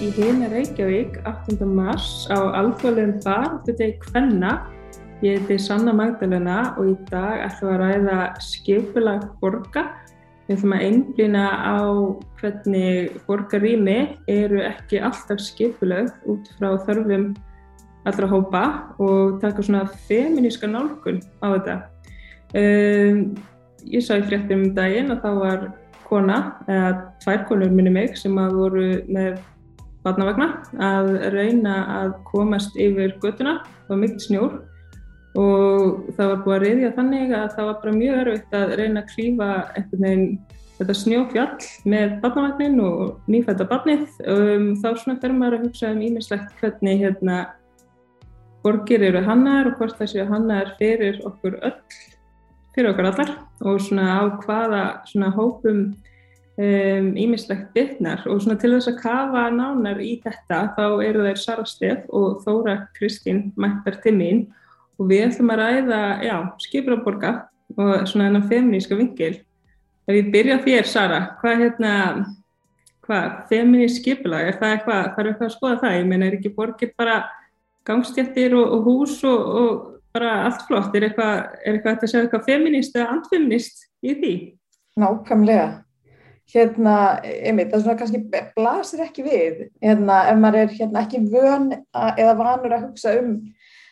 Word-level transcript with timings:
Í 0.00 0.08
Hina 0.16 0.46
Reykjavík 0.48 1.18
8. 1.28 1.58
mars 1.68 2.24
á 2.32 2.38
alþjóðlegum 2.60 3.18
baráttu 3.24 3.74
deg 3.76 3.98
Kvenna. 4.00 4.52
Ég 5.20 5.42
heiti 5.42 5.58
Sanna 5.60 5.92
Magdalena 5.96 6.72
og 6.80 6.92
í 6.92 6.94
dag 7.10 7.42
ætlum 7.48 7.74
að 7.74 7.82
ræða 7.82 8.16
skipulag 8.40 9.26
borga. 9.42 9.84
Við 10.46 10.56
ætlum 10.56 10.74
að 10.76 10.84
einblýna 10.86 11.44
á 11.50 11.78
hvernig 12.40 13.20
borgarými 13.26 13.98
eru 14.30 14.62
ekki 14.64 15.02
alltaf 15.02 15.42
skipulag 15.44 16.08
út 16.30 16.48
frá 16.56 16.72
þörfum 16.86 17.32
allra 18.08 18.32
hópa 18.32 18.64
og 19.02 19.38
taka 19.44 19.62
svona 19.62 19.84
feminíska 20.08 20.70
nálgun 20.70 21.20
á 21.44 21.46
þetta. 21.52 21.78
Um, 22.56 23.22
ég 23.84 24.04
sá 24.04 24.16
í 24.16 24.26
fréttum 24.26 24.68
um 24.68 24.74
daginn 24.76 25.12
að 25.12 25.24
það 25.26 25.40
var 25.44 25.70
kona, 26.08 26.42
eða 26.68 26.90
tvær 27.22 27.48
konur 27.48 27.72
minni 27.72 27.92
mig 27.94 28.18
sem 28.20 28.36
að 28.40 28.58
voru 28.58 28.88
með 29.08 29.40
vatnavagna 30.02 30.48
að 30.82 31.10
reyna 31.34 31.76
að 32.00 32.14
komast 32.28 32.76
yfir 32.80 33.16
göttuna, 33.22 33.60
það 33.86 33.94
var 33.94 34.02
mikil 34.02 34.24
snjór 34.26 34.60
og 35.38 36.10
það 36.16 36.30
var 36.32 36.40
búið 36.44 36.56
að 36.56 36.64
reyðja 36.66 36.94
þannig 36.96 37.36
að 37.36 37.46
það 37.56 37.68
var 37.68 37.78
bara 37.84 37.94
mjög 37.96 38.18
erfitt 38.22 38.56
að 38.58 38.74
reyna 38.80 39.02
að 39.02 39.12
klífa 39.14 39.50
einhvern 39.78 40.06
veginn 40.06 40.26
þetta 40.82 40.96
snjófjall 40.98 41.66
með 41.88 42.14
vatnavagnin 42.22 42.78
og 42.82 43.30
nýfætta 43.30 43.66
barnið. 43.70 44.06
Um, 44.26 44.68
þá 44.82 44.88
svona 44.98 45.18
fer 45.22 45.34
maður 45.36 45.58
að 45.58 45.66
hugsa 45.68 45.92
um 45.94 46.00
ímislegt 46.04 46.56
hvernig 46.60 47.04
hérna 47.04 47.42
borgir 48.62 49.04
eru 49.06 49.22
hannar 49.26 49.70
og 49.70 49.78
hvort 49.80 49.98
þessi 49.98 50.24
hannar 50.26 50.74
fyrir 50.78 51.20
okkur 51.26 51.58
öll 51.62 51.78
fyrir 52.72 52.92
okkar 52.92 53.10
allar 53.10 53.32
og 53.68 53.80
svona 53.84 54.06
á 54.16 54.22
hvaða 54.44 54.82
svona 55.10 55.32
hópum 55.34 55.84
ímislegt 56.60 57.70
um, 57.70 57.72
bitnar 57.72 58.26
og 58.28 58.42
svona 58.42 58.58
til 58.60 58.74
þess 58.74 58.90
að 58.90 58.98
kafa 59.00 59.46
nánar 59.54 60.00
í 60.04 60.18
þetta 60.20 60.58
þá 60.76 60.84
eru 61.00 61.22
þeir 61.24 61.38
Sara 61.40 61.64
Steff 61.64 62.10
og 62.12 62.42
Þóra 62.44 62.74
Kristín 62.98 63.46
mættar 63.56 63.96
til 64.04 64.12
mín 64.18 64.42
og 65.00 65.08
við 65.08 65.30
ætlum 65.30 65.52
að 65.54 65.62
ræða, 65.62 66.02
já, 66.26 66.36
skipraborga 66.60 67.32
og 67.72 68.04
svona 68.04 68.28
þennan 68.28 68.48
feminíska 68.50 68.98
vingil. 68.98 69.38
Ef 70.04 70.18
ég 70.18 70.28
byrja 70.34 70.58
þér 70.64 70.88
Sara, 70.90 71.20
hvað 71.40 71.62
hérna, 71.62 71.92
hvað, 73.06 73.38
feminísk 73.48 74.02
skipulag, 74.02 74.50
er 74.50 74.58
það 74.60 74.74
eitthvað, 74.76 75.06
er 75.06 75.30
eitthvað 75.30 75.48
að 75.48 75.54
skoða 75.56 75.78
það? 75.84 75.96
Ég 75.96 76.10
meina, 76.10 76.28
er 76.28 76.36
ekki 76.36 76.52
borgir 76.56 76.92
bara 76.98 77.16
gangstjættir 77.88 78.58
og, 78.58 78.76
og 78.76 78.90
hús 78.90 79.16
og, 79.24 79.46
og 79.62 79.88
bara 80.12 80.34
allt 80.50 80.66
flott, 80.68 80.92
er 80.98 81.08
eitthvað, 81.08 81.38
er 81.62 81.78
eitthvað 81.78 81.96
að 81.96 82.12
segja 82.12 82.26
eitthvað 82.26 82.44
feminist 82.50 82.98
eða 82.98 83.08
antfeminist 83.16 83.86
í 84.04 84.14
því? 84.18 84.34
Nákvæmlega. 85.00 85.70
Hérna, 86.50 87.22
einmitt, 87.22 87.70
það 87.70 87.84
svona 87.84 87.98
kannski 88.00 88.18
blasir 88.56 89.04
ekki 89.04 89.22
við, 89.24 89.60
hérna, 89.80 90.18
ef 90.28 90.40
maður 90.42 90.64
er 90.64 90.72
hérna 90.74 91.04
ekki 91.06 91.20
vön 91.30 91.68
að, 91.94 92.18
eða 92.18 92.34
vanur 92.40 92.74
að 92.76 92.88
hugsa 92.88 93.14
um 93.20 93.36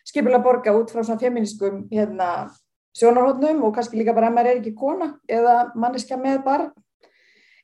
skipilega 0.05 0.43
borga 0.45 0.75
út 0.77 0.91
frá 0.91 1.01
svona 1.05 1.23
feminískum 1.23 1.85
hérna 1.93 2.51
sjónarhóttnum 2.99 3.63
og 3.65 3.75
kannski 3.77 4.01
líka 4.01 4.15
bara 4.17 4.29
ef 4.29 4.37
maður 4.37 4.51
er 4.51 4.61
ekki 4.61 4.75
kona 4.77 5.13
eða 5.31 5.55
manneskja 5.79 6.19
með 6.21 6.43
barn 6.45 6.71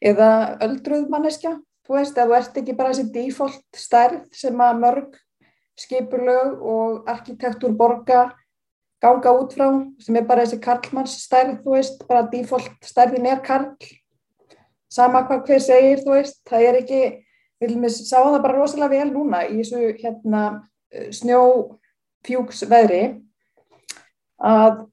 eða 0.01 0.31
öldruð 0.65 1.11
manneskja, 1.12 1.56
þú 1.87 1.98
veist, 1.98 2.17
ef 2.17 2.31
þú 2.31 2.39
ert 2.39 2.59
ekki 2.62 2.78
bara 2.78 2.95
þessi 2.95 3.12
default 3.15 3.78
stærð 3.83 4.25
sem 4.37 4.61
að 4.61 4.83
mörg 4.84 5.21
skipulög 5.77 6.62
og 6.62 7.09
arkitektúr 7.10 7.75
borga 7.77 8.31
ganga 9.03 9.33
út 9.37 9.55
frá 9.56 9.69
sem 10.00 10.16
er 10.16 10.27
bara 10.28 10.47
þessi 10.47 10.60
karlmanns 10.62 11.16
stærð, 11.27 11.59
þú 11.65 11.77
veist, 11.77 12.05
bara 12.09 12.27
default 12.33 12.77
stærðin 12.87 13.28
er 13.33 13.43
karl, 13.44 13.72
sama 14.92 15.24
hvað 15.26 15.47
hver 15.48 15.62
segir, 15.62 16.02
þú 16.04 16.10
veist, 16.14 16.41
það 16.48 16.60
er 16.69 16.74
ekki, 16.80 17.02
við 17.60 17.69
viljum 17.69 17.86
við 17.86 17.94
sá 17.97 18.19
það 18.19 18.42
bara 18.44 18.58
rosalega 18.58 18.94
vel 18.94 19.10
núna 19.12 19.38
í 19.48 19.58
þessu 19.60 19.80
hérna 20.00 20.42
snjófjúksveðri 21.16 23.02
að 24.36 24.86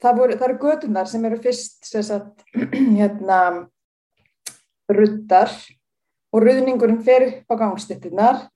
það, 0.00 0.14
voru, 0.16 0.38
það 0.38 0.46
eru 0.48 0.58
gödunar 0.62 1.10
sem 1.10 1.26
eru 1.28 1.40
fyrst 1.42 1.90
sagt, 1.90 2.46
hérna 3.00 3.40
ruddar 4.90 5.52
og 6.30 6.44
ruðningurinn 6.44 7.02
upp 7.02 7.50
á 7.50 7.54
gangstittinnar 7.64 8.46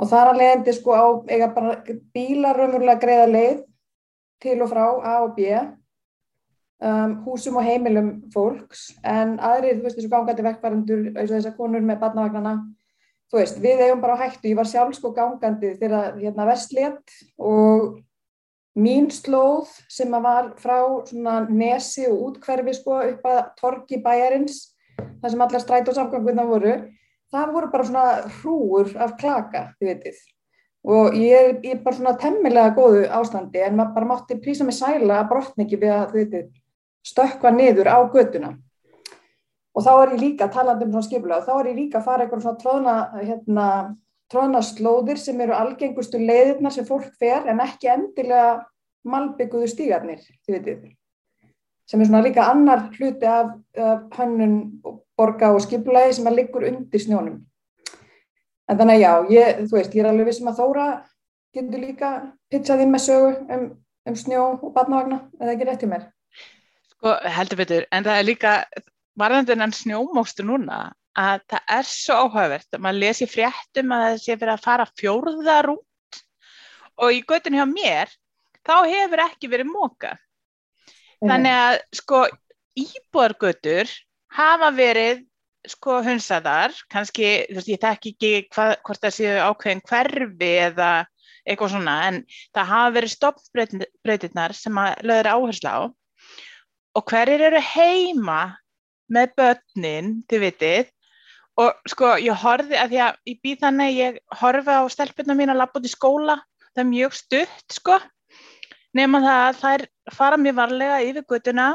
og 0.00 0.10
þar 0.10 0.32
að 0.32 0.40
leiðandi 0.40 0.74
sko 0.74 0.94
á 0.94 1.06
eiga 1.30 1.48
bara 1.54 1.76
bílar 2.14 2.58
raunverulega 2.58 3.02
greiða 3.02 3.30
leið 3.30 3.58
til 4.42 4.58
og 4.64 4.70
frá 4.70 4.84
A 4.84 5.14
og 5.22 5.34
B 5.36 5.54
um, 6.84 7.18
húsum 7.24 7.58
og 7.60 7.66
heimilum 7.66 8.14
fólks 8.34 8.90
en 9.02 9.36
aðrið, 9.42 9.80
þú 9.80 9.88
veist, 9.88 9.98
þessu 9.98 10.12
gangandi 10.12 10.46
vekkvarandur 10.46 11.04
eins 11.12 11.28
og 11.30 11.36
þessar 11.36 11.56
konur 11.58 11.84
með 11.84 12.00
barnavagnana 12.02 12.56
þú 13.32 13.40
veist, 13.40 13.60
við 13.62 13.84
eigum 13.86 14.02
bara 14.04 14.18
hættu, 14.20 14.50
ég 14.50 14.58
var 14.58 14.68
sjálf 14.70 14.98
sko 14.98 15.14
gangandi 15.16 15.74
þegar 15.80 16.18
hérna 16.20 16.48
verslétt 16.48 17.16
og 17.40 17.96
mín 18.74 19.08
slóð 19.14 19.70
sem 19.92 20.10
var 20.10 20.52
frá 20.58 20.78
svona 21.06 21.40
nesi 21.48 22.08
og 22.10 22.30
útkverfi 22.30 22.74
sko 22.74 23.00
upp 23.06 23.26
að 23.30 23.42
torki 23.60 24.00
bæjarins 24.02 24.60
þar 24.98 25.32
sem 25.32 25.44
allar 25.46 25.62
stræt 25.62 25.90
og 25.90 25.98
samganguna 25.98 26.46
voru 26.48 26.76
það 27.34 27.52
voru 27.54 27.70
bara 27.72 27.86
svona 27.88 28.06
hrúur 28.40 28.94
af 29.00 29.16
klaka, 29.18 29.68
þið 29.78 29.92
veitir 29.92 30.22
og 30.84 31.14
ég 31.16 31.62
er, 31.64 31.78
bara 31.80 31.96
svona 31.96 32.16
temmilega 32.20 32.74
góðu 32.76 33.06
ástandi 33.16 33.62
en 33.64 33.78
maður 33.78 33.94
bara 33.96 34.10
mátti 34.10 34.36
prísa 34.42 34.66
mig 34.66 34.76
sæla 34.76 35.22
að 35.22 35.30
brotna 35.30 35.64
ekki 35.64 35.80
við 35.80 35.94
að 35.94 36.18
veitir, 36.18 36.44
stökka 37.04 37.52
niður 37.54 37.90
á 37.90 37.98
göduna 38.12 38.54
og 39.74 39.84
þá 39.84 39.92
er 39.94 40.14
ég 40.14 40.24
líka 40.24 40.48
talandi 40.48 40.86
um 40.86 40.94
svona 40.94 41.08
skipulega 41.08 41.46
þá 41.46 41.54
er 41.58 41.70
ég 41.72 41.78
líka 41.82 42.00
að 42.00 42.08
fara 42.08 42.24
eitthvað 42.24 42.44
svona 42.46 42.62
tróðna 42.62 42.96
hérna, 43.20 43.68
tróðna 44.32 44.64
slóðir 44.64 45.20
sem 45.20 45.40
eru 45.44 45.56
algengustu 45.58 46.20
leiðirnar 46.20 46.74
sem 46.74 46.88
fólk 46.88 47.10
fer 47.20 47.48
en 47.50 47.62
ekki 47.64 47.90
endilega 47.92 48.64
malbygguðu 49.04 49.68
stígarnir, 49.68 50.22
þið 50.46 50.56
veitir 50.56 50.92
sem 51.86 52.00
er 52.00 52.08
svona 52.08 52.24
líka 52.24 52.46
annar 52.48 52.88
hluti 52.96 53.28
af, 53.28 53.50
af 53.76 54.04
hönnun 54.18 54.56
borga 55.16 55.52
og 55.54 55.62
skipulagi 55.62 56.16
sem 56.16 56.28
að 56.28 56.38
liggur 56.40 56.66
undir 56.68 57.02
snjónum. 57.02 57.42
En 58.68 58.78
þannig 58.80 58.96
að 58.96 59.02
já, 59.04 59.12
ég, 59.36 59.58
þú 59.68 59.76
veist, 59.76 59.94
ég 59.94 60.04
er 60.04 60.10
alveg 60.10 60.30
vissum 60.30 60.48
að 60.48 60.60
Þóra 60.62 60.86
getur 61.54 61.82
líka 61.82 62.12
pitchað 62.50 62.84
inn 62.84 62.94
með 62.94 63.04
sögu 63.04 63.32
um, 63.56 63.66
um 64.08 64.16
snjó 64.16 64.46
og 64.56 64.70
barnavagna, 64.74 65.20
eða 65.40 65.54
ekki 65.54 65.68
rétt 65.68 65.84
í 65.84 65.90
mér. 65.90 66.06
Sko, 67.04 67.18
heldur 67.28 67.58
betur, 67.60 67.84
en 67.92 68.04
það 68.06 68.16
er 68.16 68.24
líka 68.24 68.50
varðandur 69.20 69.60
en 69.60 69.72
snjómókstu 69.76 70.44
núna 70.48 70.76
að 71.20 71.42
það 71.52 71.72
er 71.74 71.86
svo 71.88 72.14
áhugavert 72.16 72.76
að 72.76 72.80
maður 72.80 73.02
lesi 73.02 73.26
fréttum 73.28 73.90
að 73.92 74.04
það 74.04 74.14
sé 74.22 74.36
fyrir 74.38 74.52
að 74.54 74.62
fara 74.64 74.86
fjórðar 74.96 75.66
út 75.74 76.20
og 77.04 77.10
í 77.12 77.18
göttinu 77.28 77.58
hjá 77.60 77.66
mér 77.68 78.14
þá 78.64 78.72
hefur 78.88 79.22
ekki 79.26 79.50
verið 79.52 79.68
móka. 79.68 80.14
Þannig 81.20 81.58
að 81.58 81.76
sko 82.00 82.20
íbúargötur 82.80 83.92
hafa 84.38 84.70
verið 84.72 85.20
sko 85.74 85.98
hunsaðar, 86.06 86.72
kannski, 86.88 87.28
ég 87.52 87.82
þekk 87.84 88.08
ekki 88.14 88.30
hva, 88.46 88.70
hvort 88.80 89.04
það 89.04 89.16
séu 89.18 89.34
ákveðin 89.50 89.84
hverfi 89.90 90.50
eða 90.70 90.88
eitthvað 91.44 91.74
svona, 91.76 91.98
en 92.08 92.22
það 92.56 92.72
hafa 92.72 92.96
verið 92.96 93.14
stoppbreytirnar 93.18 94.56
sem 94.56 94.80
að 94.86 95.04
löður 95.04 95.30
áherslu 95.34 95.68
á 95.68 95.80
og 96.94 97.06
hverjir 97.10 97.42
eru 97.48 97.60
heima 97.74 98.40
með 99.12 99.34
börnin, 99.38 100.10
þið 100.30 100.44
vitið, 100.46 100.90
og 101.60 101.90
sko, 101.90 102.14
ég 102.22 102.42
horfi, 102.42 102.74
að 102.78 102.94
því 102.94 103.00
að 103.04 103.18
ég 103.30 103.40
býð 103.44 103.62
þannig, 103.62 103.96
ég 103.98 104.20
horfi 104.40 104.74
á 104.74 104.82
stelpunna 104.90 105.36
mín 105.38 105.52
að 105.52 105.60
lappa 105.62 105.80
út 105.80 105.88
í 105.88 105.92
skóla, 105.92 106.38
það 106.72 106.84
er 106.84 106.90
mjög 106.90 107.16
stutt, 107.18 107.66
sko, 107.76 107.98
nema 108.94 109.20
það 109.24 109.42
að 109.48 109.66
er 109.72 109.86
fara 110.14 110.38
mjög 110.40 110.56
varlega 110.58 111.02
yfir 111.08 111.26
guttuna 111.30 111.74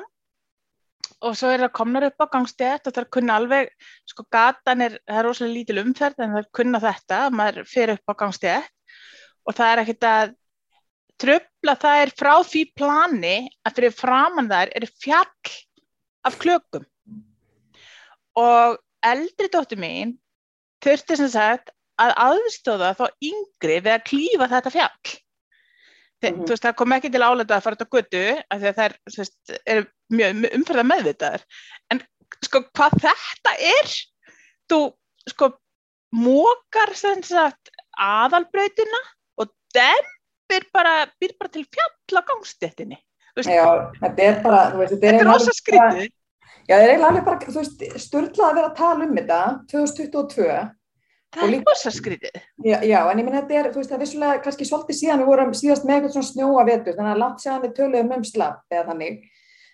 og 1.20 1.36
svo 1.36 1.50
er 1.52 1.66
það 1.66 1.76
komnar 1.76 2.06
upp 2.08 2.24
á 2.24 2.32
gangstætt 2.32 2.88
og 2.88 2.96
það 2.96 3.02
er 3.02 3.10
kunna 3.16 3.38
alveg, 3.40 3.72
sko 4.08 4.24
gatan 4.32 4.84
er, 4.86 5.00
það 5.04 5.20
er 5.20 5.26
rosalega 5.28 5.56
lítil 5.58 5.82
umferð 5.84 6.22
en 6.24 6.36
það 6.36 6.44
er 6.44 6.52
kunna 6.60 6.82
þetta, 6.84 7.18
maður 7.36 7.68
fyrir 7.68 7.98
upp 7.98 8.14
á 8.14 8.20
gangstætt 8.22 9.02
og 9.44 9.58
það 9.58 9.72
er 9.74 9.82
ekkert 9.84 10.08
að 10.08 10.36
tröfla 11.20 11.76
það 11.80 12.04
er 12.04 12.14
frá 12.18 12.34
því 12.48 12.64
plani 12.78 13.38
að 13.68 13.76
fyrir 13.80 13.96
framann 13.96 14.50
þær 14.52 14.72
er 14.78 14.88
fjall 15.04 15.56
af 16.28 16.38
klökum. 16.42 16.86
Og 18.40 18.78
eldri 19.06 19.50
dóttur 19.52 19.80
mín 19.80 20.18
þurfti 20.84 21.18
sem 21.20 21.32
sagt 21.32 21.74
að 22.00 22.14
aðstóða 22.24 22.94
þá 22.96 23.06
yngri 23.30 23.80
við 23.84 23.96
að 23.96 24.06
klífa 24.08 24.48
þetta 24.54 24.74
fjall. 24.76 25.16
Þe, 26.20 26.30
mm 26.30 26.36
-hmm. 26.36 26.48
veist, 26.52 26.64
það 26.64 26.78
kom 26.80 26.94
ekki 26.96 27.12
til 27.12 27.24
álega 27.24 27.56
að 27.56 27.64
fara 27.64 27.80
þetta 27.80 27.94
guttu 27.96 28.24
af 28.36 28.60
því 28.60 28.70
að 28.70 28.80
það 28.80 28.86
er, 28.86 29.36
er 29.74 29.86
mjög 30.12 30.48
umferða 30.58 30.84
meðvitaður 30.84 31.46
en 31.94 32.02
sko 32.44 32.64
hvað 32.76 32.98
þetta 33.06 33.54
er? 33.70 33.94
Þú 34.70 34.80
sko 35.32 35.50
mókar 36.16 36.92
aðalbröytina 38.00 39.02
og 39.40 39.52
den 39.76 40.12
byr 40.50 40.66
bara, 40.76 40.96
bara 41.40 41.54
til 41.54 41.66
fjall 41.68 42.20
á 42.20 42.22
gangstéttinni 42.32 42.98
Já, 43.46 43.66
þetta 44.02 44.26
er 44.26 44.42
bara 44.44 44.64
veist, 44.76 44.96
þetta 44.98 45.14
er 45.14 45.30
rosa 45.30 45.54
skrítið 45.56 46.08
Já, 46.70 46.76
það 46.76 46.84
er 46.84 46.92
eiginlega 46.92 47.12
alveg 47.14 47.30
bara, 47.30 47.40
þú 47.46 47.62
veist, 47.62 47.86
störtlað 48.04 48.50
að 48.50 48.60
vera 48.60 48.70
að 48.70 48.78
tala 48.78 49.06
um 49.08 49.16
þetta 49.18 49.40
2022 49.72 50.60
Það 51.30 51.52
er 51.54 51.60
rosa 51.62 51.92
skrítið. 51.94 52.38
Já, 52.66 52.80
já, 52.82 53.00
en 53.06 53.20
ég 53.22 53.26
minn 53.26 53.36
þetta 53.38 53.58
er, 53.60 53.68
þú 53.70 53.82
veist, 53.82 53.92
það 53.92 53.98
er 54.00 54.02
vissulega 54.02 54.40
kannski 54.46 54.66
svolítið 54.66 54.98
síðan 54.98 55.20
við 55.22 55.28
vorum 55.30 55.52
síðast 55.58 55.84
með 55.86 55.96
eitthvað 55.96 56.16
svona 56.16 56.30
snjóa 56.30 56.64
vetur, 56.66 56.96
þannig 56.98 57.12
að 57.12 57.22
langt 57.22 57.44
síðan 57.44 57.62
við 57.66 57.76
töluðum 57.78 58.16
um 58.16 58.24
slapp 58.26 58.74
eða 58.74 58.86
þannig. 58.88 59.20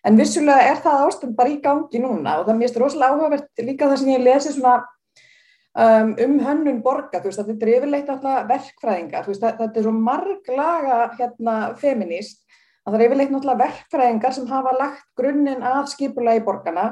En 0.06 0.20
vissulega 0.20 0.66
er 0.74 0.82
það 0.84 1.06
ástand 1.06 1.38
bara 1.38 1.54
í 1.54 1.56
gangi 1.64 2.02
núna 2.04 2.34
og 2.42 2.50
það 2.50 2.60
mérst 2.60 2.82
rosalega 2.82 3.16
áhugavert 3.16 3.64
líka 3.64 3.88
það 3.88 4.02
sem 4.02 4.12
ég 4.12 4.26
lesi 4.26 4.52
svona 4.54 4.76
um, 5.76 6.16
um 6.26 6.38
hönnun 6.46 6.82
borga, 6.86 7.22
veist, 7.24 7.42
þetta 7.42 7.68
er 7.68 7.74
yfirleitt 7.80 8.12
alltaf 8.12 8.48
verkfræðingar, 8.52 9.28
veist, 9.28 9.44
þetta 9.44 9.80
er 9.82 9.88
svo 9.88 9.94
marglaga 9.96 11.00
hérna 11.20 11.58
feminist 11.82 12.42
að 12.86 12.94
það 12.94 13.00
er 13.00 13.06
yfirleitt 13.08 13.34
náttúrulega 13.34 13.64
verkfræðingar 13.64 14.36
sem 14.36 14.50
hafa 14.50 14.76
lagt 14.80 15.08
grunninn 15.18 15.66
að 15.66 15.90
skipula 15.94 16.36
í 16.38 16.44
borgarna 16.46 16.86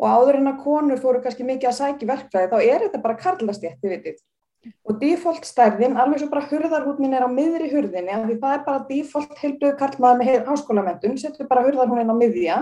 og 0.00 0.06
áður 0.10 0.40
en 0.40 0.52
að 0.52 0.62
konur 0.62 1.02
fóru 1.02 1.22
kannski 1.22 1.46
mikið 1.46 1.70
að 1.70 1.76
sækja 1.80 2.10
verkfræði 2.10 2.50
þá 2.52 2.56
er 2.62 2.86
þetta 2.86 3.02
bara 3.02 3.18
karlastjætti 3.18 3.90
vitið. 3.90 4.22
Og 4.88 4.96
default 5.00 5.44
stærðin, 5.44 5.98
alveg 6.00 6.22
svo 6.22 6.30
bara 6.32 6.46
hurðarhúnin 6.48 7.14
er 7.14 7.26
á 7.26 7.28
miðri 7.28 7.68
hurðinni 7.68 8.14
því 8.24 8.36
það 8.40 8.54
er 8.56 8.62
bara 8.64 8.84
default 8.88 9.34
heilduð 9.42 9.74
karlmaður 9.80 10.20
með 10.22 10.48
háskólamendun, 10.48 11.18
setur 11.20 11.50
bara 11.50 11.64
hurðarhúnin 11.66 12.08
á 12.08 12.16
miðja 12.16 12.56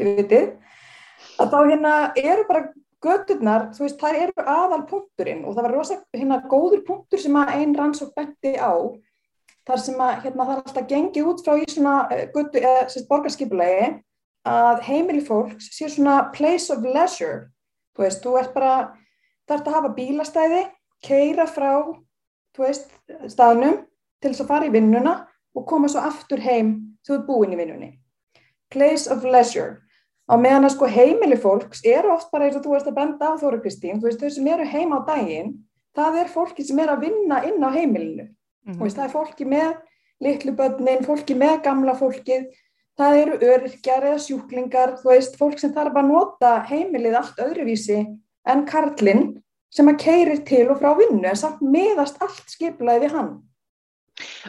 þið 0.00 0.10
vitið. 0.18 0.48
Að 1.38 1.52
þá 1.52 1.58
hérna 1.70 1.92
eru 2.18 2.46
bara 2.48 2.64
göturnar, 3.04 3.70
þú 3.74 3.86
veist, 3.86 4.00
þær 4.00 4.18
eru 4.26 4.44
aðal 4.44 4.82
punkturinn 4.88 5.44
og 5.44 5.54
það 5.56 5.66
var 5.66 5.74
rosa 5.74 5.96
hérna 6.16 6.40
góður 6.50 6.82
punktur 6.86 7.22
sem 7.22 7.38
að 7.40 7.54
einn 7.56 7.72
rannsók 7.76 8.12
bendi 8.16 8.52
á 8.60 8.76
þar 9.68 9.82
sem 9.84 10.02
að 10.02 10.12
hérna 10.24 10.46
það 10.46 10.52
er 10.52 10.62
alltaf 10.62 10.88
gengið 10.90 11.30
út 11.30 11.42
frá 11.44 11.54
í 11.56 11.66
svona 11.70 11.94
uh, 12.08 12.24
götu, 12.34 12.60
eða 12.60 12.84
uh, 12.84 13.06
borgarskipulegi 13.08 13.88
að 14.50 14.84
heimili 14.86 15.22
fólks 15.24 15.68
sé 15.76 15.88
svona 15.92 16.30
place 16.34 16.72
of 16.72 16.84
leisure. 16.84 17.50
Þú 17.96 18.04
veist, 18.06 18.22
þú 18.24 18.36
ert 18.40 18.54
bara 18.54 18.74
þarf 19.48 19.66
að 19.66 19.76
hafa 19.76 19.92
bílastæði 19.96 20.62
keira 21.04 21.46
frá, 21.48 21.72
þú 22.56 22.64
veist 22.64 22.88
staðnum 23.32 23.82
til 24.20 24.32
þess 24.32 24.44
að 24.44 24.52
fara 24.52 24.68
í 24.68 24.72
vinnuna 24.72 25.14
og 25.56 25.66
koma 25.68 25.90
svo 25.92 26.04
aftur 26.04 26.40
heim 26.44 26.96
þú 27.06 27.16
ert 27.16 27.28
búin 27.28 27.54
í 27.56 27.60
vinnunni. 27.60 27.94
Place 28.72 29.10
of 29.10 29.24
leisure 29.26 29.80
á 30.30 30.34
meðan 30.38 30.68
að 30.68 30.74
sko 30.76 30.86
heimili 30.86 31.36
fólks 31.40 31.82
eru 31.84 32.14
oft 32.14 32.30
bara 32.30 32.46
eins 32.46 32.56
og 32.56 32.64
þú 32.64 32.76
veist 32.76 32.88
að 32.90 32.98
benda 33.00 33.32
á 33.34 33.40
Þóra 33.40 33.60
Kristín 33.64 33.98
þú 33.98 34.08
veist, 34.08 34.22
þau 34.22 34.30
sem 34.30 34.50
eru 34.54 34.66
heima 34.70 35.00
á 35.02 35.06
daginn 35.10 35.54
það 35.96 36.18
er 36.22 36.32
fólki 36.32 36.64
sem 36.64 36.78
er 36.78 36.92
að 36.94 37.06
vinna 37.06 37.42
inn 37.48 37.64
á 37.66 37.70
heimilinu 37.74 38.24
mm 38.24 38.72
-hmm. 38.72 38.82
veist, 38.82 38.96
það 38.96 39.04
er 39.04 39.16
fólki 39.16 39.44
með 39.44 39.70
litlu 40.20 40.52
börnin, 40.52 41.04
fólki 41.04 41.34
með 41.34 41.62
gamla 41.64 41.94
fólkið 41.94 42.46
það 43.00 43.18
eru 43.22 43.36
öryrkjar 43.40 44.06
eða 44.10 44.18
sjúklingar, 44.18 44.96
þú 45.00 45.12
veist, 45.12 45.36
fólk 45.40 45.58
sem 45.58 45.72
þarf 45.72 45.96
að 45.96 46.10
nota 46.10 46.50
heimilið 46.68 47.16
allt 47.16 47.38
öðruvísi 47.40 48.00
en 48.46 48.66
Karlinn 48.68 49.42
sem 49.72 49.88
að 49.88 50.00
keirir 50.04 50.42
til 50.48 50.66
og 50.72 50.80
frá 50.82 50.94
vinnu 50.98 51.28
en 51.30 51.38
samt 51.38 51.62
meðast 51.62 52.20
allt 52.20 52.50
skiplaði 52.50 53.06
við 53.06 53.16
hann. 53.16 53.30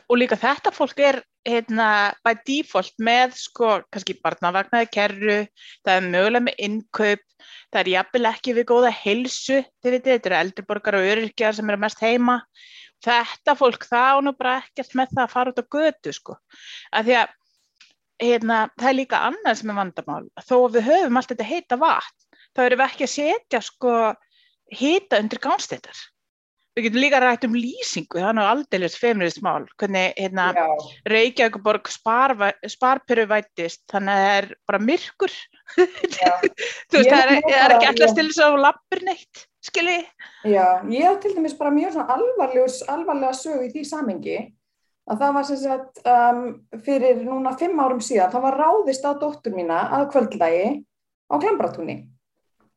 Og 0.09 0.17
líka 0.19 0.35
þetta 0.35 0.73
fólk 0.75 0.99
er 0.99 1.21
hérna 1.47 1.87
by 2.25 2.35
default 2.47 2.93
með 3.01 3.35
sko 3.39 3.71
kannski 3.93 4.17
barnavagnaði 4.21 4.89
kerru, 4.93 5.37
það 5.85 5.97
er 5.97 6.07
mögulega 6.13 6.45
með 6.47 6.63
innkaup, 6.67 7.25
það 7.71 7.81
er 7.81 7.91
jafnvel 7.95 8.29
ekki 8.31 8.55
við 8.57 8.67
góða 8.71 8.93
heilsu, 9.01 9.59
þið 9.81 9.95
veitir, 9.95 10.13
þetta 10.13 10.31
eru 10.31 10.39
eldriborgar 10.39 10.99
og 10.99 11.09
öryrkjar 11.15 11.57
sem 11.57 11.73
eru 11.73 11.81
mest 11.81 12.05
heima. 12.05 12.39
Þetta 13.01 13.55
fólk 13.57 13.87
þá 13.89 14.21
nú 14.21 14.35
bara 14.37 14.59
ekkert 14.61 14.97
með 14.97 15.15
það 15.15 15.23
að 15.23 15.31
fara 15.33 15.53
út 15.53 15.61
á 15.61 15.71
götu 15.73 16.13
sko, 16.13 16.35
af 16.93 17.07
því 17.07 17.15
að 17.17 17.37
hérna, 18.21 18.57
það 18.77 18.89
er 18.91 18.99
líka 18.99 19.21
annað 19.31 19.55
sem 19.57 19.71
er 19.73 19.79
vandamál. 19.79 20.25
Þó 20.45 20.55
að 20.59 20.75
við 20.75 20.89
höfum 20.91 21.17
allt 21.17 21.31
þetta 21.33 21.49
heita 21.49 21.79
vatn 21.81 22.21
þá 22.55 22.63
erum 22.65 22.81
við 22.81 22.87
ekki 22.87 23.07
að 23.07 23.13
setja 23.15 23.61
sko 23.63 23.95
hita 24.71 25.19
undir 25.21 25.41
gánstættar 25.43 26.01
við 26.75 26.87
getum 26.87 27.01
líka 27.03 27.19
rætt 27.21 27.45
um 27.47 27.55
lýsingu 27.57 28.21
þannig 28.21 28.45
að 28.45 28.51
aldeilis 28.55 28.97
feminist 28.99 29.41
mál. 29.43 29.65
Hvernig 29.81 30.15
hérna, 30.17 30.47
Reykjavíkuborg 31.11 31.91
sparperu 31.91 33.27
vætist 33.31 33.83
þannig 33.91 34.15
að 34.15 34.25
það 34.25 34.35
er 34.39 34.49
bara 34.71 34.83
myrkur. 34.87 35.37
Þú 36.91 36.99
veist 36.99 37.11
það 37.11 37.21
er, 37.21 37.33
er 37.35 37.75
ekki 37.77 37.91
allast 37.91 38.19
til 38.19 38.27
þess 38.29 38.45
að 38.47 38.59
lappur 38.65 39.03
neitt 39.07 39.45
skilji? 39.61 39.99
Já, 40.47 40.81
ég 40.89 41.05
hef 41.05 41.19
til 41.21 41.35
dæmis 41.35 41.57
bara 41.59 41.73
mjög 41.73 41.99
alvarlega 42.01 43.33
sög 43.37 43.67
í 43.67 43.71
því 43.73 43.85
samengi 43.87 44.39
að 45.11 45.21
það 45.21 45.35
var 45.35 45.47
sem 45.47 45.59
sagt 45.61 46.01
um, 46.07 46.41
fyrir 46.85 47.21
núna 47.25 47.53
fimm 47.59 47.79
árum 47.81 48.01
síðan, 48.03 48.31
það 48.33 48.45
var 48.47 48.59
ráðist 48.61 49.05
á 49.05 49.11
dóttur 49.19 49.55
mína 49.55 49.83
að 49.97 50.07
kvöldlægi 50.13 50.65
á 51.31 51.35
Klambratúni. 51.41 51.97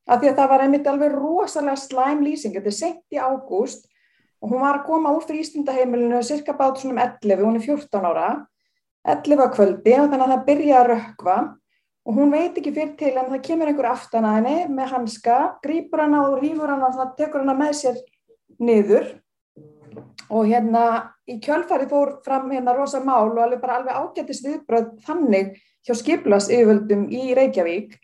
Af 0.04 0.20
því 0.20 0.30
að 0.30 0.38
það 0.38 0.50
var 0.52 0.62
einmitt 0.64 0.88
alveg 0.90 1.14
rosalega 1.16 1.80
slæm 1.80 2.24
lýsing, 2.26 2.52
þetta 2.56 2.70
er 2.70 2.76
sent 2.76 3.14
í 3.14 3.20
ágúst 3.20 3.86
og 4.44 4.50
hún 4.52 4.60
var 4.60 4.80
að 4.80 4.86
koma 4.90 5.14
úr 5.16 5.24
frístundaheimilinu 5.24 6.20
cirka 6.26 6.52
bát 6.58 6.76
svona 6.76 6.92
um 6.92 7.02
11, 7.06 7.40
hún 7.40 7.56
er 7.56 7.64
14 7.64 8.08
ára, 8.10 8.26
11 9.08 9.44
að 9.46 9.54
kvöldi 9.56 9.94
og 9.96 10.10
þannig 10.10 10.26
að 10.26 10.34
það 10.34 10.46
byrja 10.50 10.80
að 10.80 10.90
rökva 10.90 11.36
og 12.04 12.18
hún 12.18 12.34
veit 12.34 12.58
ekki 12.60 12.72
fyrir 12.76 12.94
til 13.00 13.14
en 13.16 13.30
það 13.32 13.44
kemur 13.48 13.70
einhver 13.70 13.88
aftan 13.88 14.28
að 14.28 14.38
henni 14.38 14.76
með 14.76 14.92
hanska, 14.92 15.38
grýpur 15.64 16.04
hana 16.04 16.24
og 16.28 16.38
rýfur 16.42 16.72
hana 16.74 16.90
og 16.90 16.98
það 16.98 17.14
tekur 17.20 17.44
hana 17.44 17.56
með 17.56 17.76
sér 17.80 18.00
niður. 18.60 19.06
Og 20.28 20.48
hérna 20.50 20.84
í 21.28 21.38
kjölfari 21.40 21.88
fór 21.88 22.18
fram 22.24 22.50
hérna 22.52 22.74
rosa 22.76 23.00
mál 23.00 23.30
og 23.30 23.40
alveg 23.40 23.62
bara 23.62 23.80
alveg 23.80 23.96
ágættis 23.96 24.42
viðbröð 24.44 24.90
þannig 25.06 25.54
hjá 25.84 25.96
skiplas 25.96 26.50
yfirvöldum 26.52 27.08
í 27.12 27.32
Reykjavík 27.36 27.96